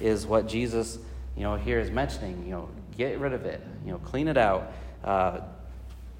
is 0.00 0.26
what 0.26 0.48
Jesus 0.48 0.98
you 1.36 1.42
know 1.42 1.56
here 1.56 1.80
is 1.80 1.90
mentioning. 1.90 2.44
You 2.46 2.50
know, 2.52 2.68
get 2.96 3.18
rid 3.18 3.34
of 3.34 3.44
it. 3.44 3.60
You 3.84 3.92
know, 3.92 3.98
clean 3.98 4.26
it 4.26 4.38
out. 4.38 4.72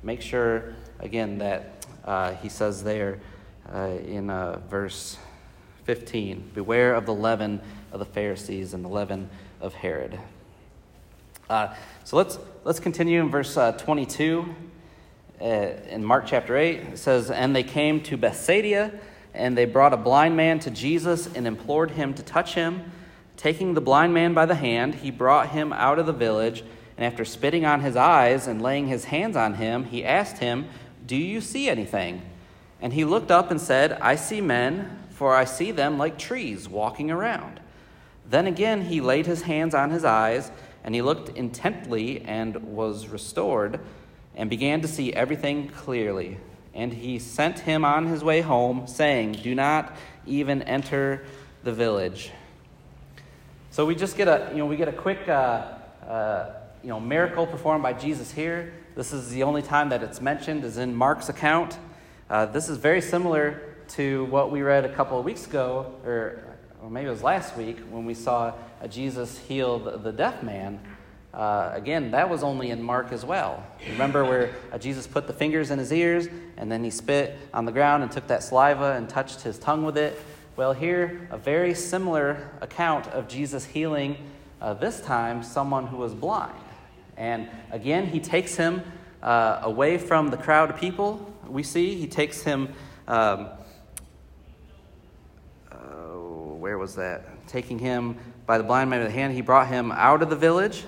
Make 0.07 0.23
sure 0.23 0.77
again, 1.01 1.39
that 1.39 1.85
uh, 2.05 2.33
he 2.35 2.49
says 2.49 2.85
there 2.85 3.19
uh, 3.75 3.99
in 4.07 4.31
uh, 4.31 4.61
verse 4.69 5.19
15 5.85 6.53
Beware 6.55 6.95
of 6.95 7.07
the 7.07 7.15
leaven 7.15 7.61
of 7.93 7.99
the 7.99 8.05
Pharisees 8.05 8.73
and 8.73 8.85
the 8.85 8.89
leaven 8.89 9.29
of 9.61 9.75
Herod. 9.75 10.19
Uh, 11.51 11.75
so 12.05 12.17
let's, 12.17 12.39
let's 12.65 12.79
continue 12.81 13.21
in 13.21 13.31
verse 13.31 13.57
uh, 13.57 13.73
22. 13.73 14.55
Uh, 15.41 15.45
in 15.45 16.05
Mark 16.05 16.25
chapter 16.27 16.57
8, 16.57 16.77
it 16.77 16.99
says, 16.99 17.31
And 17.31 17.55
they 17.55 17.63
came 17.63 18.01
to 18.05 18.17
Bethsaida, 18.17 18.99
and 19.35 19.59
they 19.59 19.65
brought 19.65 19.93
a 19.93 19.99
blind 19.99 20.37
man 20.37 20.61
to 20.61 20.71
Jesus 20.71 21.27
and 21.35 21.47
implored 21.47 21.91
him 21.91 22.15
to 22.15 22.23
touch 22.23 22.55
him. 22.55 22.93
Taking 23.37 23.75
the 23.75 23.83
blind 23.83 24.15
man 24.15 24.35
by 24.35 24.47
the 24.47 24.55
hand, 24.55 24.95
he 24.95 25.11
brought 25.11 25.51
him 25.51 25.73
out 25.73 25.99
of 25.99 26.07
the 26.07 26.13
village, 26.13 26.65
and 26.97 27.05
after 27.05 27.25
spitting 27.25 27.67
on 27.67 27.81
his 27.81 27.97
eyes 27.97 28.47
and 28.47 28.63
laying 28.63 28.89
his 28.89 29.07
hands 29.07 29.37
on 29.37 29.55
him, 29.55 29.85
he 29.85 30.05
asked 30.05 30.39
him, 30.39 30.67
do 31.07 31.17
you 31.17 31.41
see 31.41 31.69
anything? 31.69 32.23
And 32.81 32.93
he 32.93 33.05
looked 33.05 33.31
up 33.31 33.51
and 33.51 33.61
said, 33.61 33.93
I 33.93 34.17
see 34.17 34.41
men, 34.41 35.05
for 35.11 35.35
I 35.35 35.45
see 35.45 35.71
them 35.71 35.99
like 35.99 36.19
trees 36.19 36.69
walking 36.69 37.11
around. 37.11 37.61
Then 38.29 38.47
again 38.47 38.83
he 38.83 39.01
laid 39.01 39.27
his 39.27 39.43
hands 39.43 39.75
on 39.75 39.91
his 39.91 40.05
eyes, 40.05 40.51
and 40.83 40.95
he 40.95 41.03
looked 41.03 41.29
intently 41.31 42.23
and 42.23 42.57
was 42.57 43.07
restored, 43.09 43.81
and 44.35 44.51
began 44.51 44.81
to 44.83 44.89
see 44.89 45.13
everything 45.13 45.69
clearly. 45.69 46.39
And 46.75 46.93
he 46.93 47.19
sent 47.19 47.61
him 47.61 47.85
on 47.85 48.07
his 48.07 48.23
way 48.23 48.41
home, 48.41 48.87
saying, 48.87 49.33
Do 49.33 49.55
not 49.55 49.97
even 50.27 50.63
enter 50.63 51.25
the 51.63 51.73
village. 51.73 52.33
So 53.71 53.87
we 53.87 53.95
just 53.95 54.17
get 54.17 54.29
a, 54.29 54.49
you 54.51 54.59
know, 54.59 54.67
we 54.67 54.77
get 54.77 54.89
a 54.89 54.93
quick, 54.93 55.29
uh, 55.29 55.63
uh, 56.07 56.56
you 56.87 56.93
know, 56.93 57.01
miracle 57.01 57.49
performed 57.49 57.83
by 57.83 57.93
Jesus 57.93 58.31
here. 58.31 58.73
This 58.95 59.13
is 59.13 59.31
the 59.31 59.43
only 59.43 59.61
time 59.61 59.89
that 59.89 60.05
it's 60.05 60.21
mentioned 60.21 60.63
is 60.63 60.79
in 60.79 60.95
Mark's 60.95 61.29
account. 61.29 61.77
Uh, 62.31 62.47
this 62.47 62.69
is 62.69 62.79
very 62.79 63.01
similar 63.01 63.61
to 63.89 64.27
what 64.27 64.53
we 64.53 64.63
read 64.63 64.85
a 64.85 64.95
couple 64.95 65.19
of 65.19 65.25
weeks 65.25 65.49
ago, 65.49 65.93
or, 66.05 66.41
or 66.81 66.89
maybe 66.89 67.09
it 67.09 67.11
was 67.11 67.25
last 67.25 67.57
week, 67.57 67.81
when 67.91 68.05
we 68.05 68.15
saw 68.15 68.55
Jesus 68.89 69.37
heal 69.37 69.81
the, 69.81 69.97
the 69.97 70.13
deaf 70.13 70.45
man. 70.45 70.79
Uh, 71.35 71.73
again, 71.75 72.13
that 72.13 72.31
was 72.31 72.45
only 72.45 72.71
in 72.71 72.81
Mark 72.81 73.11
as 73.11 73.25
well. 73.25 73.67
Remember 73.91 74.25
where 74.25 74.55
uh, 74.73 74.79
Jesus 74.79 75.09
put 75.09 75.27
the 75.27 75.33
fingers 75.33 75.73
in 75.73 75.81
his 75.81 75.93
ears 75.93 76.29
and 76.57 76.71
then 76.71 76.85
he 76.85 76.91
spit 76.91 77.37
on 77.53 77.65
the 77.65 77.73
ground 77.73 78.05
and 78.05 78.13
took 78.13 78.29
that 78.29 78.45
saliva 78.45 78.93
and 78.93 79.09
touched 79.09 79.41
his 79.41 79.59
tongue 79.59 79.85
with 79.85 79.99
it? 79.99 80.23
Well, 80.55 80.73
here, 80.73 81.27
a 81.33 81.37
very 81.37 81.75
similar 81.75 82.49
account 82.61 83.09
of 83.09 83.27
Jesus 83.27 83.65
healing, 83.65 84.19
uh, 84.61 84.75
this 84.75 85.01
time, 85.01 85.43
someone 85.43 85.89
who 85.89 85.97
was 85.97 86.15
blind. 86.15 86.55
And 87.17 87.49
again, 87.71 88.07
he 88.07 88.21
takes 88.21 88.57
him 88.57 88.83
uh, 89.23 89.61
away 89.63 89.99
from 89.99 90.29
the 90.29 90.37
crowd 90.37 90.71
of 90.71 90.79
people 90.79 91.33
we 91.49 91.63
see. 91.63 91.95
He 91.95 92.07
takes 92.07 92.43
him, 92.43 92.75
um, 93.09 93.49
oh, 95.73 96.57
where 96.59 96.79
was 96.79 96.95
that? 96.97 97.47
Taking 97.47 97.79
him 97.79 98.17
by 98.47 98.59
the 98.59 98.65
blind 98.65 98.91
man 98.91 99.01
of 99.01 99.07
the 99.07 99.13
hand, 99.13 99.35
he 99.35 99.41
brought 99.41 99.69
him 99.69 99.93
out 99.93 100.23
of 100.23 100.31
the 100.31 100.37
village. 100.37 100.85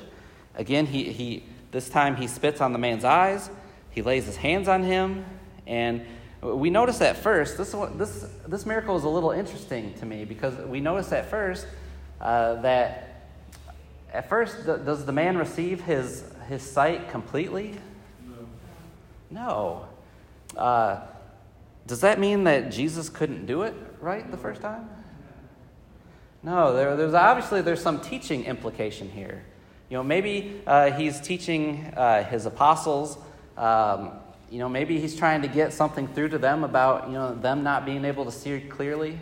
Again, 0.54 0.86
he, 0.86 1.12
he, 1.12 1.44
this 1.70 1.88
time 1.88 2.16
he 2.16 2.26
spits 2.26 2.60
on 2.60 2.72
the 2.72 2.78
man's 2.78 3.04
eyes, 3.04 3.50
he 3.90 4.02
lays 4.02 4.26
his 4.26 4.36
hands 4.36 4.68
on 4.68 4.82
him, 4.82 5.24
and 5.66 6.04
we 6.40 6.70
notice 6.70 7.00
at 7.00 7.16
first, 7.16 7.58
this, 7.58 7.74
this, 7.94 8.26
this 8.46 8.64
miracle 8.64 8.96
is 8.96 9.04
a 9.04 9.08
little 9.08 9.32
interesting 9.32 9.92
to 9.94 10.06
me 10.06 10.24
because 10.24 10.54
we 10.66 10.80
notice 10.80 11.10
at 11.12 11.28
first 11.28 11.66
uh, 12.20 12.54
that 12.62 13.07
at 14.12 14.28
first, 14.28 14.64
does 14.64 15.04
the 15.04 15.12
man 15.12 15.36
receive 15.36 15.82
his, 15.82 16.24
his 16.48 16.62
sight 16.62 17.10
completely? 17.10 17.74
No. 19.30 19.86
No. 20.54 20.58
Uh, 20.58 21.00
does 21.86 22.00
that 22.00 22.18
mean 22.18 22.44
that 22.44 22.70
Jesus 22.70 23.08
couldn't 23.08 23.46
do 23.46 23.62
it 23.62 23.74
right 24.00 24.30
the 24.30 24.36
first 24.36 24.60
time? 24.60 24.88
No, 26.42 26.72
there, 26.72 26.96
there's 26.96 27.14
obviously 27.14 27.62
there's 27.62 27.82
some 27.82 28.00
teaching 28.00 28.44
implication 28.44 29.10
here. 29.10 29.42
You 29.90 29.96
know, 29.96 30.02
maybe 30.02 30.60
uh, 30.66 30.92
he's 30.92 31.20
teaching 31.20 31.92
uh, 31.96 32.22
his 32.24 32.46
apostles. 32.46 33.18
Um, 33.56 34.12
you 34.50 34.58
know, 34.58 34.68
maybe 34.68 35.00
he's 35.00 35.16
trying 35.16 35.42
to 35.42 35.48
get 35.48 35.72
something 35.72 36.06
through 36.08 36.28
to 36.30 36.38
them 36.38 36.62
about 36.62 37.08
you 37.08 37.14
know 37.14 37.34
them 37.34 37.62
not 37.62 37.84
being 37.84 38.04
able 38.04 38.24
to 38.24 38.32
see 38.32 38.60
clearly. 38.60 39.18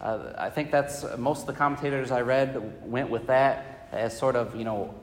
Uh, 0.00 0.32
I 0.38 0.48
think 0.48 0.70
that's 0.70 1.04
most 1.18 1.40
of 1.40 1.46
the 1.46 1.52
commentators 1.54 2.10
I 2.10 2.20
read 2.20 2.88
went 2.88 3.10
with 3.10 3.26
that 3.26 3.77
as 3.92 4.16
sort 4.16 4.36
of, 4.36 4.54
you 4.56 4.64
know, 4.64 4.94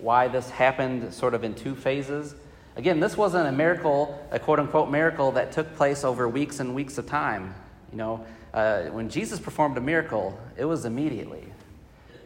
why 0.00 0.28
this 0.28 0.48
happened 0.50 1.12
sort 1.12 1.34
of 1.34 1.44
in 1.44 1.54
two 1.54 1.74
phases. 1.74 2.34
Again, 2.76 3.00
this 3.00 3.16
wasn't 3.16 3.48
a 3.48 3.52
miracle, 3.52 4.18
a 4.30 4.38
quote 4.38 4.60
unquote 4.60 4.90
miracle 4.90 5.32
that 5.32 5.52
took 5.52 5.74
place 5.76 6.04
over 6.04 6.28
weeks 6.28 6.60
and 6.60 6.74
weeks 6.74 6.98
of 6.98 7.06
time. 7.06 7.54
You 7.90 7.98
know, 7.98 8.26
uh, 8.54 8.84
when 8.84 9.08
Jesus 9.08 9.40
performed 9.40 9.76
a 9.76 9.80
miracle, 9.80 10.38
it 10.56 10.64
was 10.64 10.84
immediately, 10.84 11.44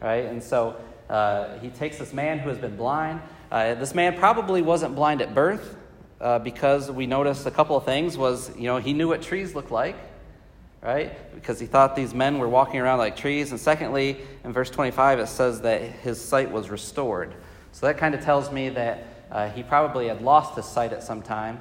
right? 0.01 0.25
And 0.25 0.43
so 0.43 0.75
uh, 1.09 1.57
he 1.59 1.69
takes 1.69 1.97
this 1.97 2.13
man 2.13 2.39
who 2.39 2.49
has 2.49 2.57
been 2.57 2.75
blind. 2.75 3.21
Uh, 3.51 3.73
this 3.75 3.95
man 3.95 4.17
probably 4.17 4.61
wasn't 4.61 4.95
blind 4.95 5.21
at 5.21 5.33
birth 5.33 5.75
uh, 6.21 6.39
because 6.39 6.91
we 6.91 7.07
noticed 7.07 7.45
a 7.45 7.51
couple 7.51 7.75
of 7.75 7.85
things 7.85 8.17
was, 8.17 8.55
you 8.55 8.63
know, 8.63 8.77
he 8.77 8.93
knew 8.93 9.07
what 9.07 9.21
trees 9.21 9.55
looked 9.55 9.71
like 9.71 9.95
right? 10.83 11.33
Because 11.33 11.59
he 11.59 11.65
thought 11.65 11.95
these 11.95 12.13
men 12.13 12.39
were 12.39 12.49
walking 12.49 12.79
around 12.79 12.99
like 12.99 13.15
trees. 13.15 13.51
And 13.51 13.59
secondly, 13.59 14.19
in 14.43 14.51
verse 14.51 14.69
25, 14.69 15.19
it 15.19 15.27
says 15.27 15.61
that 15.61 15.81
his 15.81 16.21
sight 16.21 16.51
was 16.51 16.69
restored. 16.69 17.33
So 17.71 17.87
that 17.87 17.97
kind 17.97 18.13
of 18.13 18.21
tells 18.21 18.51
me 18.51 18.69
that 18.69 19.07
uh, 19.31 19.49
he 19.49 19.63
probably 19.63 20.09
had 20.09 20.21
lost 20.21 20.55
his 20.55 20.65
sight 20.65 20.91
at 20.91 21.01
some 21.01 21.21
time. 21.21 21.59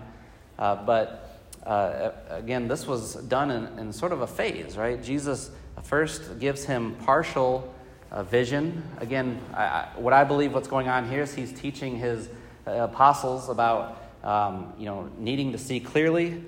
Uh, 0.59 0.85
but 0.85 1.41
uh, 1.65 2.11
again, 2.31 2.67
this 2.67 2.87
was 2.87 3.15
done 3.15 3.51
in, 3.51 3.79
in, 3.79 3.93
sort 3.93 4.13
of 4.13 4.23
a 4.23 4.27
phase, 4.27 4.77
right? 4.77 5.03
Jesus 5.03 5.51
first 5.85 6.41
gives 6.41 6.65
him 6.65 6.97
partial 7.05 7.73
uh, 8.11 8.25
vision. 8.25 8.83
Again, 8.99 9.41
I, 9.55 9.87
what 9.95 10.13
I 10.13 10.25
believe 10.25 10.53
what's 10.53 10.69
going 10.69 10.89
on 10.89 11.09
here 11.09 11.23
is 11.23 11.33
he's 11.33 11.53
teaching 11.53 11.97
his 11.97 12.29
uh, 12.67 12.73
apostles 12.73 13.49
about 13.49 14.03
um, 14.25 14.73
you 14.79 14.87
know 14.87 15.11
needing 15.19 15.53
to 15.53 15.59
see 15.59 15.81
clearly 15.81 16.45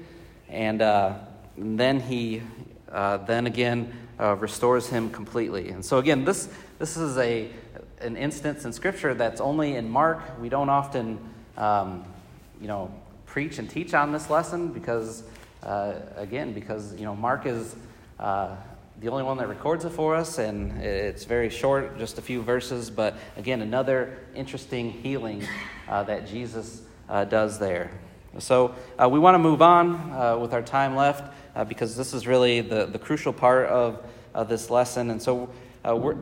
and, 0.49 0.83
uh, 0.83 1.15
and 1.57 1.79
then 1.79 2.01
he 2.01 2.43
uh, 2.91 3.19
then 3.19 3.47
again 3.47 3.93
uh, 4.21 4.37
restores 4.37 4.89
him 4.89 5.11
completely. 5.11 5.71
And 5.71 5.85
so 5.85 5.99
again, 5.99 6.25
this 6.25 6.49
this 6.79 6.97
is 6.97 7.19
a 7.19 7.49
an 8.01 8.17
instance 8.17 8.65
in 8.65 8.73
Scripture 8.73 9.15
that's 9.15 9.41
only 9.41 9.77
in 9.77 9.89
Mark. 9.91 10.41
We 10.41 10.49
don't 10.49 10.69
often, 10.69 11.19
um, 11.57 12.05
you 12.61 12.69
know, 12.69 12.95
preach 13.27 13.59
and 13.59 13.69
teach 13.69 13.95
on 13.95 14.13
this 14.13 14.31
lesson 14.31 14.69
because, 14.69 15.25
uh, 15.63 15.95
again, 16.17 16.53
because 16.53 16.95
you 16.95 17.05
know 17.05 17.17
Mark 17.17 17.47
is 17.47 17.75
uh, 18.21 18.55
the 19.01 19.09
only 19.09 19.25
one 19.25 19.39
that 19.39 19.49
records 19.49 19.85
it 19.85 19.91
for 19.91 20.15
us, 20.15 20.39
and 20.39 20.81
it's 20.81 21.25
very 21.25 21.51
short, 21.51 21.99
just 21.99 22.19
a 22.19 22.23
few 22.23 22.43
verses. 22.43 22.91
But 22.91 23.17
again, 23.37 23.61
another 23.61 24.19
interesting 24.35 24.93
healing 24.93 25.45
uh, 25.89 26.05
that 26.05 26.29
Jesus 26.29 26.83
uh, 27.09 27.25
does 27.25 27.59
there. 27.59 27.91
So 28.39 28.75
we 28.99 29.19
want 29.21 29.37
to 29.37 29.39
move 29.39 29.63
on 29.63 30.41
with 30.41 30.55
our 30.55 30.63
time 30.63 30.97
left 30.97 31.34
because 31.69 31.97
this 31.97 32.13
is 32.13 32.27
really 32.27 32.61
the, 32.61 32.87
the 32.87 32.99
crucial 32.99 33.33
part 33.33 33.69
of, 33.69 34.05
of 34.35 34.49
this 34.49 34.71
lesson. 34.71 35.11
And 35.11 35.23
so 35.23 35.49
we're 35.85 36.17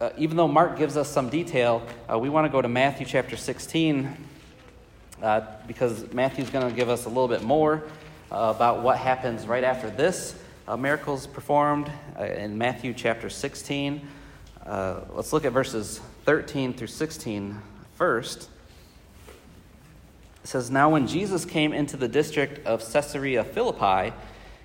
uh, 0.00 0.10
even 0.16 0.36
though 0.36 0.46
Mark 0.46 0.78
gives 0.78 0.96
us 0.96 1.10
some 1.10 1.28
detail, 1.28 1.82
uh, 2.08 2.16
we 2.16 2.28
want 2.28 2.44
to 2.44 2.48
go 2.48 2.62
to 2.62 2.68
Matthew 2.68 3.04
chapter 3.04 3.36
16 3.36 4.16
uh, 5.20 5.40
because 5.66 6.12
Matthew's 6.12 6.50
going 6.50 6.68
to 6.68 6.74
give 6.74 6.88
us 6.88 7.06
a 7.06 7.08
little 7.08 7.26
bit 7.26 7.42
more 7.42 7.82
uh, 8.30 8.52
about 8.54 8.84
what 8.84 8.96
happens 8.96 9.44
right 9.48 9.64
after 9.64 9.90
this 9.90 10.36
uh, 10.68 10.76
miracles 10.76 11.26
performed 11.26 11.90
uh, 12.16 12.26
in 12.26 12.56
Matthew 12.56 12.94
chapter 12.94 13.28
16. 13.28 14.00
let's 14.64 15.32
look 15.32 15.44
at 15.44 15.50
verses 15.50 16.00
13 16.26 16.74
through 16.74 16.86
16 16.86 17.60
first. 17.96 18.48
It 20.44 20.48
says, 20.48 20.70
Now 20.70 20.90
when 20.90 21.08
Jesus 21.08 21.44
came 21.44 21.72
into 21.72 21.96
the 21.96 22.06
district 22.06 22.64
of 22.64 22.88
Caesarea 22.92 23.42
Philippi, 23.42 24.14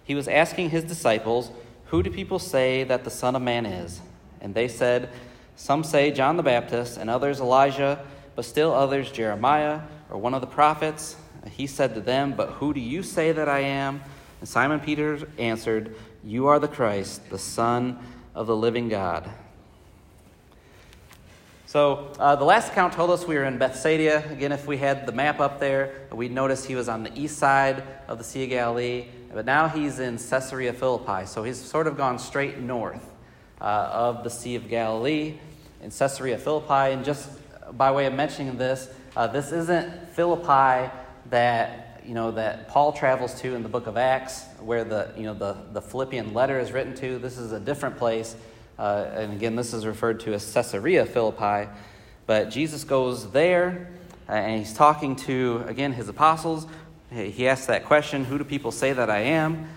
he 0.03 0.15
was 0.15 0.27
asking 0.27 0.69
his 0.69 0.83
disciples, 0.83 1.51
Who 1.85 2.03
do 2.03 2.09
people 2.09 2.39
say 2.39 2.83
that 2.83 3.03
the 3.03 3.09
Son 3.09 3.35
of 3.35 3.41
Man 3.41 3.65
is? 3.65 4.01
And 4.41 4.53
they 4.53 4.67
said, 4.67 5.09
Some 5.55 5.83
say 5.83 6.11
John 6.11 6.37
the 6.37 6.43
Baptist, 6.43 6.97
and 6.97 7.09
others 7.09 7.39
Elijah, 7.39 8.05
but 8.35 8.45
still 8.45 8.73
others 8.73 9.11
Jeremiah 9.11 9.81
or 10.09 10.17
one 10.17 10.33
of 10.33 10.41
the 10.41 10.47
prophets. 10.47 11.15
He 11.49 11.67
said 11.67 11.93
to 11.95 12.01
them, 12.01 12.33
But 12.33 12.49
who 12.51 12.73
do 12.73 12.79
you 12.79 13.03
say 13.03 13.31
that 13.31 13.49
I 13.49 13.59
am? 13.59 14.01
And 14.39 14.49
Simon 14.49 14.79
Peter 14.79 15.27
answered, 15.37 15.95
You 16.23 16.47
are 16.47 16.59
the 16.59 16.67
Christ, 16.67 17.29
the 17.29 17.39
Son 17.39 17.99
of 18.35 18.47
the 18.47 18.55
living 18.55 18.89
God. 18.89 19.29
So 21.73 22.11
uh, 22.19 22.35
the 22.35 22.45
last 22.45 22.71
account 22.71 22.93
told 22.93 23.09
us 23.09 23.25
we 23.25 23.33
were 23.33 23.45
in 23.45 23.57
Bethsaida. 23.57 24.23
Again, 24.29 24.51
if 24.51 24.67
we 24.67 24.77
had 24.77 25.07
the 25.07 25.11
map 25.11 25.39
up 25.39 25.59
there, 25.59 26.05
we'd 26.11 26.31
notice 26.31 26.63
he 26.63 26.75
was 26.75 26.87
on 26.87 27.01
the 27.01 27.11
east 27.19 27.39
side 27.39 27.81
of 28.07 28.19
the 28.19 28.23
Sea 28.23 28.43
of 28.43 28.51
Galilee. 28.51 29.07
But 29.33 29.47
now 29.47 29.67
he's 29.67 29.97
in 29.97 30.19
Caesarea 30.19 30.71
Philippi, 30.71 31.25
so 31.25 31.43
he's 31.43 31.57
sort 31.59 31.87
of 31.87 31.97
gone 31.97 32.19
straight 32.19 32.59
north 32.59 33.03
uh, 33.59 33.89
of 33.91 34.23
the 34.23 34.29
Sea 34.29 34.53
of 34.53 34.69
Galilee 34.69 35.39
in 35.81 35.89
Caesarea 35.89 36.37
Philippi. 36.37 36.93
And 36.93 37.03
just 37.03 37.27
by 37.75 37.91
way 37.91 38.05
of 38.05 38.13
mentioning 38.13 38.55
this, 38.55 38.87
uh, 39.17 39.25
this 39.25 39.51
isn't 39.51 40.09
Philippi 40.09 40.91
that 41.31 42.03
you 42.05 42.13
know 42.13 42.29
that 42.29 42.67
Paul 42.67 42.93
travels 42.93 43.33
to 43.41 43.55
in 43.55 43.63
the 43.63 43.69
book 43.69 43.87
of 43.87 43.97
Acts, 43.97 44.43
where 44.59 44.83
the 44.83 45.11
you 45.17 45.23
know 45.23 45.33
the, 45.33 45.57
the 45.71 45.81
Philippian 45.81 46.35
letter 46.35 46.59
is 46.59 46.71
written 46.71 46.93
to. 46.97 47.17
This 47.17 47.39
is 47.39 47.51
a 47.51 47.59
different 47.59 47.97
place, 47.97 48.35
uh, 48.77 49.05
and 49.13 49.33
again, 49.33 49.55
this 49.55 49.73
is 49.73 49.85
referred 49.85 50.19
to 50.21 50.33
as 50.33 50.53
Caesarea 50.53 51.05
Philippi. 51.05 51.69
But 52.25 52.49
Jesus 52.49 52.83
goes 52.83 53.31
there, 53.31 53.89
uh, 54.29 54.33
and 54.33 54.59
he's 54.59 54.73
talking 54.73 55.15
to 55.17 55.63
again 55.67 55.93
his 55.93 56.09
apostles. 56.09 56.67
He 57.11 57.47
asks 57.47 57.67
that 57.67 57.85
question, 57.85 58.25
"Who 58.25 58.37
do 58.37 58.43
people 58.43 58.71
say 58.71 58.93
that 58.93 59.09
I 59.09 59.19
am?" 59.19 59.67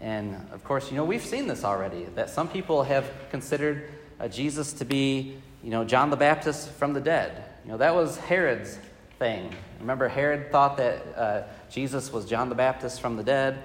And 0.00 0.36
of 0.52 0.62
course, 0.64 0.90
you 0.90 0.96
know, 0.96 1.04
we've 1.04 1.24
seen 1.24 1.48
this 1.48 1.64
already 1.64 2.04
that 2.14 2.30
some 2.30 2.48
people 2.48 2.84
have 2.84 3.10
considered 3.30 3.90
uh, 4.20 4.28
Jesus 4.28 4.72
to 4.74 4.84
be, 4.84 5.36
you 5.62 5.70
know, 5.70 5.84
John 5.84 6.10
the 6.10 6.16
Baptist 6.16 6.70
from 6.70 6.92
the 6.92 7.00
dead. 7.00 7.44
You 7.64 7.72
know, 7.72 7.78
that 7.78 7.94
was 7.94 8.16
Herod's 8.16 8.78
thing. 9.18 9.52
Remember, 9.80 10.08
Herod 10.08 10.50
thought 10.52 10.76
that 10.76 11.02
uh, 11.16 11.42
Jesus 11.70 12.12
was 12.12 12.24
John 12.24 12.48
the 12.48 12.54
Baptist 12.54 13.00
from 13.00 13.16
the 13.16 13.24
dead. 13.24 13.62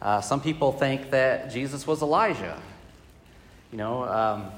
Uh, 0.00 0.20
some 0.20 0.40
people 0.40 0.72
think 0.72 1.10
that 1.10 1.50
Jesus 1.50 1.86
was 1.86 2.02
Elijah. 2.02 2.60
You 3.72 3.78
know, 3.78 4.04
um, 4.04 4.50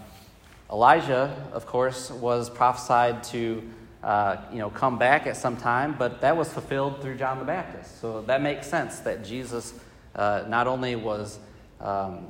Elijah, 0.70 1.34
of 1.52 1.66
course, 1.66 2.10
was 2.10 2.50
prophesied 2.50 3.24
to, 3.24 3.62
uh, 4.02 4.36
you 4.52 4.58
know, 4.58 4.68
come 4.68 4.98
back 4.98 5.26
at 5.26 5.36
some 5.36 5.56
time, 5.56 5.96
but 5.98 6.20
that 6.20 6.36
was 6.36 6.52
fulfilled 6.52 7.00
through 7.00 7.16
John 7.16 7.38
the 7.38 7.44
Baptist. 7.44 8.00
So 8.00 8.20
that 8.22 8.42
makes 8.42 8.66
sense 8.66 9.00
that 9.00 9.24
Jesus 9.24 9.72
uh, 10.14 10.44
not 10.46 10.66
only 10.66 10.94
was 10.94 11.38
um, 11.80 12.26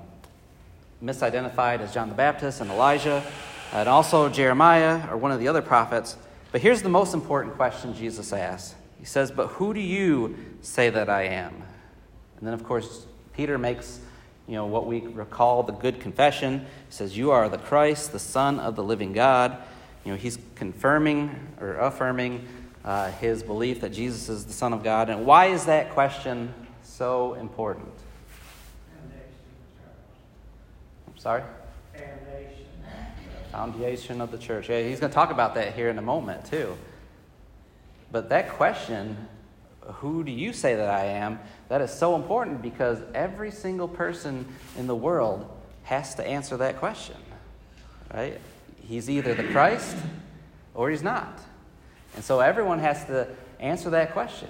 misidentified 1.03 1.81
as 1.81 1.93
John 1.93 2.09
the 2.09 2.14
Baptist 2.14 2.61
and 2.61 2.71
Elijah, 2.71 3.25
and 3.73 3.88
also 3.88 4.29
Jeremiah 4.29 5.09
or 5.11 5.17
one 5.17 5.33
of 5.33 5.41
the 5.41 5.49
other 5.49 5.62
prophets. 5.62 6.17
But 6.53 6.61
here's 6.61 6.83
the 6.83 6.88
most 6.88 7.14
important 7.14 7.57
question 7.57 7.95
Jesus 7.95 8.33
asks. 8.33 8.75
He 8.99 9.05
says, 9.05 9.31
But 9.31 9.49
who 9.49 9.75
do 9.75 9.81
you 9.81 10.37
say 10.62 10.91
that 10.91 11.09
I 11.11 11.25
am? 11.25 11.55
And 12.38 12.47
then, 12.47 12.55
of 12.55 12.64
course, 12.64 13.07
Peter 13.35 13.59
makes 13.59 14.01
you 14.48 14.54
know, 14.54 14.66
what 14.66 14.87
we 14.87 15.00
recall 15.00 15.62
the 15.62 15.72
good 15.72 16.00
confession. 16.00 16.61
He 16.61 16.64
says, 16.90 17.16
You 17.16 17.30
are 17.30 17.48
the 17.48 17.58
Christ, 17.58 18.12
the 18.12 18.18
Son 18.18 18.58
of 18.58 18.74
the 18.74 18.82
living 18.82 19.12
God. 19.12 19.56
You 20.04 20.12
know, 20.12 20.18
he's 20.18 20.38
confirming 20.54 21.48
or 21.61 21.74
affirming 21.74 22.48
uh, 22.84 23.11
his 23.12 23.42
belief 23.42 23.82
that 23.82 23.92
Jesus 23.92 24.30
is 24.30 24.46
the 24.46 24.52
Son 24.52 24.72
of 24.72 24.82
God. 24.82 25.11
And 25.11 25.26
why 25.26 25.46
is 25.46 25.66
that 25.66 25.90
question 25.90 26.54
so 26.82 27.34
important. 27.34 27.92
I'm 31.06 31.18
sorry? 31.18 31.42
Foundation. 31.92 32.66
Foundation 33.52 34.20
of 34.20 34.30
the 34.30 34.38
church. 34.38 34.70
Yeah, 34.70 34.82
he's 34.82 34.98
going 34.98 35.11
to 35.11 35.14
talk 35.14 35.30
about 35.30 35.54
that 35.56 35.74
here 35.74 35.90
in 35.90 35.98
a 35.98 36.02
moment, 36.02 36.46
too. 36.46 36.76
But 38.11 38.30
that 38.30 38.50
question, 38.50 39.28
who 39.94 40.22
do 40.22 40.31
you 40.31 40.53
say 40.53 40.74
that 40.74 40.88
I 40.88 41.05
am, 41.05 41.38
that 41.68 41.81
is 41.81 41.92
so 41.92 42.14
important 42.14 42.62
because 42.62 42.98
every 43.14 43.51
single 43.51 43.88
person 43.88 44.46
in 44.77 44.87
the 44.87 44.94
world 44.94 45.51
has 45.85 46.14
to 46.16 46.27
answer 46.27 46.57
that 46.59 46.79
question. 46.79 47.16
Right? 48.12 48.40
He's 48.83 49.09
either 49.09 49.35
the 49.35 49.44
Christ 49.44 49.96
or 50.74 50.90
he's 50.90 51.03
not. 51.03 51.40
And 52.14 52.24
so 52.24 52.40
everyone 52.40 52.79
has 52.79 53.05
to 53.07 53.29
answer 53.61 53.90
that 53.90 54.12
question. 54.12 54.48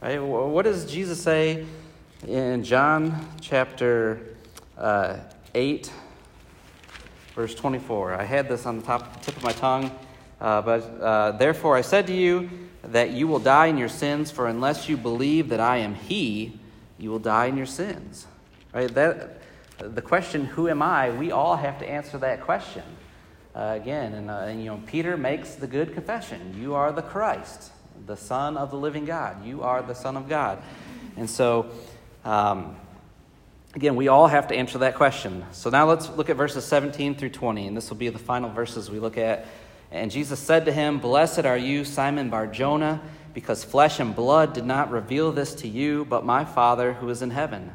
Right? 0.00 0.18
What 0.18 0.64
does 0.64 0.90
Jesus 0.90 1.22
say 1.22 1.66
in 2.26 2.64
John 2.64 3.28
chapter 3.40 4.36
uh, 4.76 5.18
8, 5.54 5.90
verse 7.34 7.54
24? 7.54 8.14
I 8.14 8.24
had 8.24 8.48
this 8.48 8.66
on 8.66 8.80
the 8.80 8.84
top, 8.84 9.22
tip 9.22 9.36
of 9.36 9.42
my 9.42 9.52
tongue. 9.52 9.90
Uh, 10.40 10.60
but 10.62 10.80
uh, 11.00 11.32
therefore 11.32 11.76
I 11.76 11.80
said 11.80 12.06
to 12.08 12.14
you 12.14 12.50
that 12.92 13.10
you 13.10 13.26
will 13.26 13.38
die 13.38 13.66
in 13.66 13.78
your 13.78 13.88
sins, 13.88 14.30
for 14.30 14.46
unless 14.46 14.88
you 14.88 14.96
believe 14.96 15.48
that 15.48 15.60
I 15.60 15.78
am 15.78 15.94
He, 15.94 16.58
you 16.98 17.10
will 17.10 17.18
die 17.18 17.46
in 17.46 17.56
your 17.56 17.66
sins. 17.66 18.26
Right? 18.72 18.92
That 18.94 19.40
the 19.78 20.02
question, 20.02 20.44
"Who 20.44 20.68
am 20.68 20.82
I?" 20.82 21.10
We 21.10 21.30
all 21.30 21.56
have 21.56 21.78
to 21.80 21.88
answer 21.88 22.18
that 22.18 22.42
question 22.42 22.84
uh, 23.54 23.78
again. 23.80 24.14
And, 24.14 24.30
uh, 24.30 24.46
and 24.46 24.60
you 24.60 24.66
know, 24.66 24.82
Peter 24.86 25.16
makes 25.16 25.54
the 25.54 25.66
good 25.66 25.94
confession: 25.94 26.56
"You 26.60 26.74
are 26.74 26.92
the 26.92 27.02
Christ." 27.02 27.70
the 28.06 28.16
Son 28.16 28.56
of 28.56 28.70
the 28.70 28.76
living 28.76 29.04
God. 29.04 29.44
You 29.44 29.62
are 29.62 29.82
the 29.82 29.94
Son 29.94 30.16
of 30.16 30.28
God. 30.28 30.62
And 31.16 31.28
so, 31.28 31.66
um, 32.24 32.76
again, 33.74 33.96
we 33.96 34.08
all 34.08 34.26
have 34.26 34.48
to 34.48 34.56
answer 34.56 34.78
that 34.78 34.96
question. 34.96 35.44
So 35.52 35.70
now 35.70 35.88
let's 35.88 36.10
look 36.10 36.28
at 36.28 36.36
verses 36.36 36.64
17 36.64 37.14
through 37.14 37.30
20, 37.30 37.66
and 37.66 37.76
this 37.76 37.90
will 37.90 37.96
be 37.96 38.08
the 38.08 38.18
final 38.18 38.50
verses 38.50 38.90
we 38.90 38.98
look 38.98 39.16
at. 39.16 39.46
And 39.94 40.10
Jesus 40.10 40.40
said 40.40 40.64
to 40.64 40.72
him, 40.72 40.98
Blessed 40.98 41.46
are 41.46 41.56
you, 41.56 41.84
Simon 41.84 42.28
Barjona, 42.28 43.00
because 43.32 43.62
flesh 43.62 44.00
and 44.00 44.14
blood 44.14 44.52
did 44.52 44.66
not 44.66 44.90
reveal 44.90 45.30
this 45.30 45.54
to 45.56 45.68
you, 45.68 46.04
but 46.04 46.26
my 46.26 46.44
Father 46.44 46.94
who 46.94 47.08
is 47.10 47.22
in 47.22 47.30
heaven. 47.30 47.70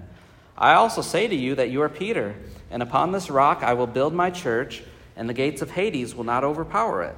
I 0.58 0.74
also 0.74 1.02
say 1.02 1.30
to 1.30 1.36
you 1.36 1.56
that 1.56 1.70
you 1.70 1.82
are 1.82 1.88
Peter, 1.88 2.36
and 2.70 2.84
upon 2.84 3.14
this 3.14 3.30
rock 3.30 3.64
I 3.64 3.74
will 3.74 3.88
build 3.88 4.14
my 4.14 4.32
church, 4.32 4.84
and 5.16 5.30
the 5.30 5.34
gates 5.34 5.62
of 5.62 5.72
Hades 5.72 6.14
will 6.14 6.26
not 6.26 6.44
overpower 6.44 7.04
it. 7.04 7.16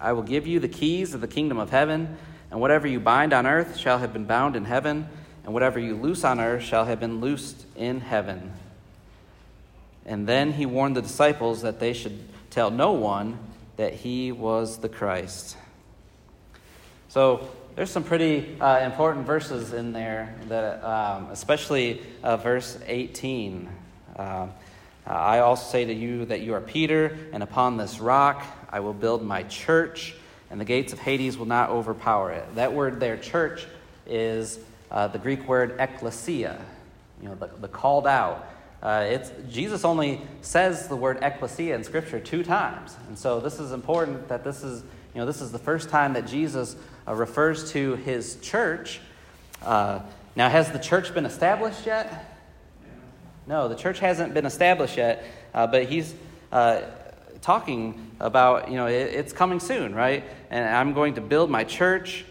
I 0.00 0.12
will 0.12 0.22
give 0.22 0.46
you 0.46 0.60
the 0.60 0.68
keys 0.68 1.12
of 1.12 1.20
the 1.20 1.28
kingdom 1.28 1.58
of 1.58 1.68
heaven. 1.68 2.16
And 2.50 2.60
whatever 2.60 2.86
you 2.86 3.00
bind 3.00 3.34
on 3.34 3.46
earth 3.46 3.76
shall 3.76 3.98
have 3.98 4.14
been 4.14 4.24
bound 4.24 4.56
in 4.56 4.64
heaven, 4.64 5.06
and 5.44 5.52
whatever 5.52 5.78
you 5.78 5.94
loose 5.94 6.24
on 6.24 6.40
earth 6.40 6.62
shall 6.62 6.86
have 6.86 7.00
been 7.00 7.20
loosed 7.20 7.66
in 7.76 8.00
heaven. 8.00 8.52
And 10.06 10.26
then 10.26 10.54
he 10.54 10.64
warned 10.64 10.96
the 10.96 11.02
disciples 11.02 11.60
that 11.60 11.80
they 11.80 11.92
should 11.92 12.18
tell 12.48 12.70
no 12.70 12.92
one 12.92 13.38
that 13.78 13.94
he 13.94 14.30
was 14.30 14.76
the 14.76 14.88
Christ. 14.88 15.56
So 17.08 17.48
there's 17.74 17.90
some 17.90 18.04
pretty 18.04 18.60
uh, 18.60 18.80
important 18.80 19.24
verses 19.24 19.72
in 19.72 19.92
there, 19.92 20.34
that, 20.48 20.84
um, 20.84 21.28
especially 21.30 22.02
uh, 22.22 22.36
verse 22.36 22.78
18. 22.86 23.68
Um, 24.16 24.52
I 25.06 25.38
also 25.38 25.70
say 25.70 25.86
to 25.86 25.94
you 25.94 26.26
that 26.26 26.42
you 26.42 26.52
are 26.52 26.60
Peter, 26.60 27.16
and 27.32 27.42
upon 27.42 27.78
this 27.78 27.98
rock 27.98 28.44
I 28.70 28.80
will 28.80 28.92
build 28.92 29.24
my 29.24 29.44
church 29.44 30.14
and 30.50 30.60
the 30.60 30.64
gates 30.64 30.92
of 30.92 30.98
Hades 30.98 31.36
will 31.36 31.46
not 31.46 31.70
overpower 31.70 32.32
it. 32.32 32.54
That 32.54 32.72
word 32.72 33.00
there, 33.00 33.16
church, 33.16 33.66
is 34.06 34.58
uh, 34.90 35.08
the 35.08 35.18
Greek 35.18 35.46
word 35.46 35.76
ecclesia, 35.78 36.58
you 37.22 37.28
know, 37.28 37.34
the, 37.34 37.50
the 37.60 37.68
called 37.68 38.06
out. 38.06 38.48
Uh, 38.82 39.06
it's, 39.08 39.32
Jesus 39.50 39.84
only 39.84 40.20
says 40.40 40.86
the 40.86 40.94
word 40.94 41.18
ecclesia 41.22 41.74
in 41.74 41.82
Scripture 41.82 42.20
two 42.20 42.44
times. 42.44 42.96
And 43.08 43.18
so 43.18 43.40
this 43.40 43.58
is 43.58 43.72
important 43.72 44.28
that 44.28 44.44
this 44.44 44.62
is, 44.62 44.82
you 45.14 45.20
know, 45.20 45.26
this 45.26 45.40
is 45.40 45.50
the 45.50 45.58
first 45.58 45.88
time 45.88 46.12
that 46.12 46.26
Jesus 46.26 46.76
uh, 47.06 47.14
refers 47.14 47.72
to 47.72 47.96
his 47.96 48.36
church. 48.36 49.00
Uh, 49.62 50.00
now, 50.36 50.48
has 50.48 50.70
the 50.70 50.78
church 50.78 51.12
been 51.12 51.26
established 51.26 51.86
yet? 51.86 52.36
No, 53.48 53.66
the 53.66 53.74
church 53.74 53.98
hasn't 53.98 54.34
been 54.34 54.46
established 54.46 54.96
yet, 54.96 55.24
uh, 55.54 55.66
but 55.66 55.86
he's 55.86 56.14
uh, 56.52 56.82
talking 57.40 58.12
about, 58.20 58.70
you 58.70 58.76
know, 58.76 58.86
it, 58.86 59.14
it's 59.14 59.32
coming 59.32 59.58
soon, 59.58 59.94
right? 59.94 60.22
And 60.50 60.64
I'm 60.68 60.92
going 60.92 61.14
to 61.14 61.20
build 61.20 61.50
my 61.50 61.64
church. 61.64 62.24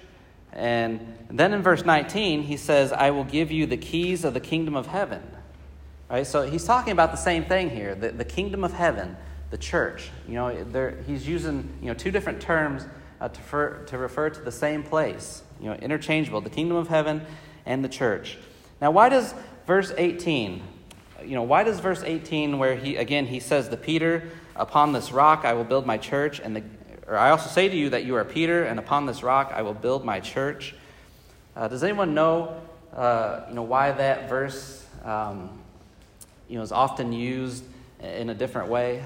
And 0.54 1.18
then 1.30 1.54
in 1.54 1.62
verse 1.62 1.84
19, 1.84 2.44
he 2.44 2.56
says, 2.56 2.94
I 2.94 3.12
will 3.12 3.26
give 3.26 3.52
you 3.52 3.66
the 3.66 3.78
keys 3.78 4.24
of 4.24 4.34
the 4.34 4.40
kingdom 4.40 4.76
of 4.76 4.88
heaven. 4.88 5.22
Right? 6.10 6.26
So 6.26 6.50
he's 6.50 6.64
talking 6.64 6.94
about 6.94 7.12
the 7.12 7.18
same 7.18 7.46
thing 7.46 7.70
here 7.70 7.96
the, 7.96 8.10
the 8.10 8.26
kingdom 8.26 8.64
of 8.64 8.74
heaven, 8.74 9.18
the 9.50 9.58
church. 9.58 10.10
You 10.28 10.36
know, 10.36 10.96
he's 11.06 11.28
using 11.28 11.70
you 11.82 11.88
know, 11.88 11.94
two 11.94 12.12
different 12.12 12.42
terms 12.42 12.86
uh, 13.20 13.30
to, 13.30 13.40
refer, 13.40 13.84
to 13.86 13.98
refer 13.98 14.30
to 14.30 14.42
the 14.42 14.52
same 14.52 14.84
place, 14.84 15.44
you 15.60 15.68
know, 15.68 15.76
interchangeable 15.76 16.42
the 16.42 16.50
kingdom 16.50 16.78
of 16.78 16.88
heaven 16.88 17.26
and 17.66 17.84
the 17.84 17.90
church. 17.90 18.38
Now, 18.80 18.92
why 18.92 19.10
does 19.10 19.34
verse 19.66 19.92
18, 19.98 20.62
you 21.24 21.36
know, 21.36 21.44
why 21.44 21.64
does 21.64 21.80
verse 21.80 22.04
18, 22.04 22.60
where 22.60 22.76
he, 22.76 22.96
again, 22.96 23.26
he 23.26 23.40
says, 23.40 23.70
The 23.70 23.78
Peter, 23.78 24.30
upon 24.56 24.94
this 24.94 25.12
rock 25.12 25.46
I 25.46 25.54
will 25.54 25.64
build 25.64 25.86
my 25.86 25.98
church, 25.98 26.40
and 26.40 26.56
the, 26.56 26.64
or 27.08 27.18
I 27.18 27.32
also 27.32 27.50
say 27.50 27.68
to 27.68 27.76
you 27.76 27.90
that 27.90 28.06
you 28.06 28.16
are 28.16 28.24
Peter, 28.24 28.64
and 28.64 28.80
upon 28.80 29.06
this 29.06 29.24
rock 29.24 29.52
I 29.54 29.64
will 29.64 29.74
build 29.74 30.06
my 30.06 30.20
church. 30.20 30.76
Uh, 31.56 31.68
does 31.68 31.84
anyone 31.84 32.14
know, 32.14 32.62
uh, 32.94 33.46
you 33.50 33.56
know, 33.56 33.64
why 33.64 33.92
that 33.92 34.30
verse 34.30 34.86
um, 35.04 35.60
you 36.48 36.58
know, 36.58 36.62
is 36.62 36.72
often 36.72 37.12
used 37.12 37.64
in 38.02 38.30
a 38.30 38.34
different 38.34 38.70
way. 38.70 39.04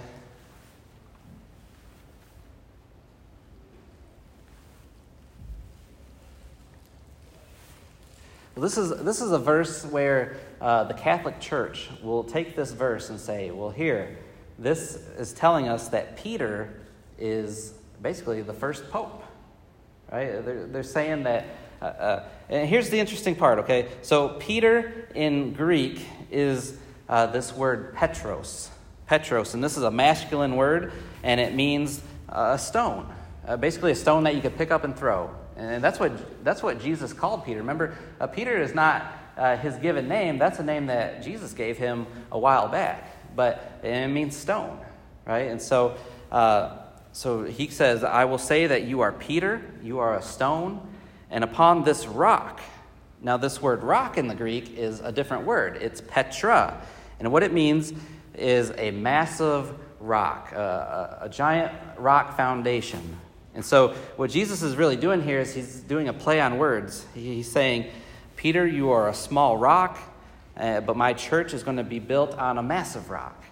Well, 8.55 8.63
this 8.63 8.77
is, 8.77 8.89
this 9.03 9.21
is 9.21 9.31
a 9.31 9.39
verse 9.39 9.85
where 9.85 10.35
uh, 10.59 10.83
the 10.83 10.93
Catholic 10.93 11.39
Church 11.39 11.89
will 12.03 12.23
take 12.23 12.55
this 12.55 12.73
verse 12.73 13.09
and 13.09 13.19
say, 13.19 13.49
well, 13.49 13.69
here, 13.69 14.17
this 14.59 14.95
is 15.17 15.31
telling 15.31 15.69
us 15.69 15.87
that 15.87 16.17
Peter 16.17 16.81
is 17.17 17.73
basically 18.01 18.41
the 18.41 18.53
first 18.53 18.89
pope. 18.91 19.23
Right? 20.11 20.45
They're, 20.45 20.67
they're 20.67 20.83
saying 20.83 21.23
that. 21.23 21.45
Uh, 21.81 21.85
uh, 21.85 22.23
and 22.49 22.69
here's 22.69 22.89
the 22.89 22.99
interesting 22.99 23.35
part, 23.35 23.57
okay? 23.59 23.87
So, 24.03 24.35
Peter 24.39 25.07
in 25.15 25.53
Greek 25.53 26.05
is 26.29 26.77
uh, 27.11 27.27
this 27.27 27.53
word 27.53 27.93
Petros. 27.93 28.71
Petros, 29.05 29.53
and 29.53 29.63
this 29.63 29.75
is 29.75 29.83
a 29.83 29.91
masculine 29.91 30.55
word, 30.55 30.93
and 31.21 31.39
it 31.39 31.53
means 31.53 32.01
uh, 32.29 32.53
a 32.55 32.57
stone. 32.57 33.13
Uh, 33.45 33.57
basically, 33.57 33.91
a 33.91 33.95
stone 33.95 34.23
that 34.23 34.33
you 34.33 34.41
could 34.41 34.57
pick 34.57 34.71
up 34.71 34.85
and 34.85 34.97
throw. 34.97 35.29
And 35.57 35.83
that's 35.83 35.99
what, 35.99 36.43
that's 36.43 36.63
what 36.63 36.81
Jesus 36.81 37.11
called 37.11 37.45
Peter. 37.45 37.59
Remember, 37.59 37.95
uh, 38.19 38.27
Peter 38.27 38.59
is 38.59 38.73
not 38.73 39.13
uh, 39.37 39.57
his 39.57 39.75
given 39.75 40.07
name, 40.07 40.39
that's 40.39 40.59
a 40.59 40.63
name 40.63 40.87
that 40.87 41.21
Jesus 41.21 41.53
gave 41.53 41.77
him 41.77 42.07
a 42.31 42.39
while 42.39 42.69
back. 42.69 43.35
But 43.35 43.79
it 43.83 44.07
means 44.07 44.35
stone, 44.35 44.79
right? 45.25 45.51
And 45.51 45.61
so, 45.61 45.97
so 47.11 47.43
he 47.43 47.67
says, 47.67 48.03
I 48.03 48.25
will 48.25 48.37
say 48.37 48.67
that 48.67 48.83
you 48.83 49.01
are 49.01 49.11
Peter, 49.11 49.61
you 49.83 49.99
are 49.99 50.17
a 50.17 50.21
stone, 50.21 50.81
and 51.29 51.43
upon 51.43 51.83
this 51.83 52.07
rock, 52.07 52.61
now, 53.23 53.37
this 53.37 53.61
word 53.61 53.83
rock 53.83 54.17
in 54.17 54.27
the 54.27 54.33
Greek 54.33 54.75
is 54.77 54.99
a 54.99 55.11
different 55.11 55.45
word. 55.45 55.77
It's 55.79 56.01
Petra. 56.01 56.81
And 57.21 57.31
what 57.31 57.43
it 57.43 57.53
means 57.53 57.93
is 58.33 58.73
a 58.79 58.89
massive 58.89 59.71
rock, 59.99 60.51
a, 60.53 61.19
a, 61.21 61.29
giant 61.29 61.71
rock 61.99 62.35
foundation. 62.35 63.15
And 63.53 63.63
so, 63.63 63.89
what 64.15 64.31
Jesus 64.31 64.63
is 64.63 64.75
really 64.75 64.95
doing 64.95 65.21
here 65.21 65.39
is 65.39 65.53
he's 65.53 65.81
doing 65.81 66.07
a 66.07 66.13
play 66.13 66.41
on 66.41 66.57
words. 66.57 67.05
He's 67.13 67.47
saying, 67.47 67.91
Peter, 68.37 68.65
you 68.65 68.89
are 68.89 69.07
a 69.07 69.13
small 69.13 69.55
rock, 69.55 69.99
uh, 70.57 70.81
but 70.81 70.97
my 70.97 71.13
church 71.13 71.53
is 71.53 71.61
going 71.61 71.77
to 71.77 71.83
be 71.83 71.99
built 71.99 72.33
on 72.39 72.57
a 72.57 72.63
massive 72.63 73.11
rock. 73.11 73.43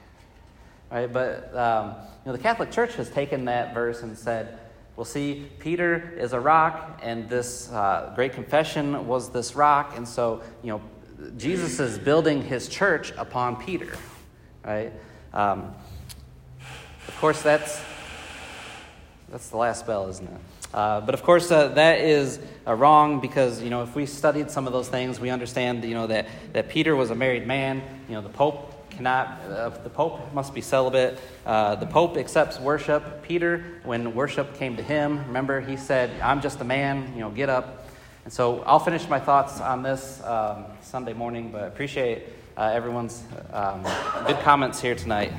Right? 0.89 1.13
But 1.13 1.55
um, 1.55 1.93
you 2.25 2.31
know, 2.31 2.31
the 2.31 2.41
Catholic 2.41 2.71
Church 2.71 2.95
has 2.95 3.11
taken 3.11 3.45
that 3.45 3.75
verse 3.75 4.01
and 4.01 4.17
said, 4.17 4.57
well, 4.95 5.05
see, 5.05 5.47
Peter 5.59 6.15
is 6.17 6.33
a 6.33 6.39
rock, 6.39 6.99
and 7.03 7.29
this 7.29 7.71
uh, 7.71 8.13
great 8.15 8.33
confession 8.33 9.05
was 9.05 9.29
this 9.29 9.55
rock, 9.55 9.95
and 9.95 10.07
so, 10.07 10.41
you 10.63 10.71
know, 10.71 10.81
Jesus 11.37 11.79
is 11.79 11.97
building 11.97 12.41
his 12.41 12.67
church 12.69 13.11
upon 13.17 13.57
Peter, 13.57 13.93
right? 14.65 14.93
Um, 15.33 15.73
of 17.07 17.17
course, 17.19 17.41
that's 17.41 17.81
that's 19.29 19.49
the 19.49 19.57
last 19.57 19.85
bell, 19.85 20.07
isn't 20.09 20.27
it? 20.27 20.41
Uh, 20.73 21.01
but 21.01 21.13
of 21.13 21.23
course, 21.23 21.51
uh, 21.51 21.69
that 21.69 21.99
is 21.99 22.39
uh, 22.65 22.73
wrong 22.73 23.19
because 23.19 23.61
you 23.61 23.69
know 23.69 23.83
if 23.83 23.95
we 23.95 24.05
studied 24.05 24.49
some 24.49 24.67
of 24.67 24.73
those 24.73 24.87
things, 24.87 25.19
we 25.19 25.29
understand 25.29 25.83
you 25.83 25.93
know 25.93 26.07
that 26.07 26.27
that 26.53 26.69
Peter 26.69 26.95
was 26.95 27.09
a 27.09 27.15
married 27.15 27.45
man. 27.45 27.81
You 28.07 28.15
know 28.15 28.21
the 28.21 28.29
Pope 28.29 28.89
cannot. 28.89 29.41
Uh, 29.41 29.69
the 29.69 29.89
Pope 29.89 30.33
must 30.33 30.53
be 30.53 30.61
celibate. 30.61 31.19
Uh, 31.45 31.75
the 31.75 31.85
Pope 31.85 32.17
accepts 32.17 32.59
worship. 32.59 33.23
Peter, 33.23 33.81
when 33.83 34.13
worship 34.13 34.55
came 34.55 34.77
to 34.77 34.83
him, 34.83 35.25
remember 35.27 35.59
he 35.59 35.75
said, 35.75 36.11
"I'm 36.21 36.41
just 36.41 36.61
a 36.61 36.65
man. 36.65 37.11
You 37.13 37.21
know, 37.21 37.29
get 37.29 37.49
up." 37.49 37.88
And 38.29 38.33
so 38.35 38.61
I'll 38.67 38.77
finish 38.77 39.09
my 39.09 39.19
thoughts 39.19 39.59
on 39.59 39.81
this 39.81 40.21
um, 40.23 40.65
Sunday 40.83 41.13
morning, 41.13 41.49
but 41.51 41.63
appreciate 41.63 42.25
uh, 42.55 42.69
everyone's 42.71 43.23
um, 43.51 43.81
good 44.27 44.37
comments 44.41 44.79
here 44.79 44.93
tonight. 44.93 45.31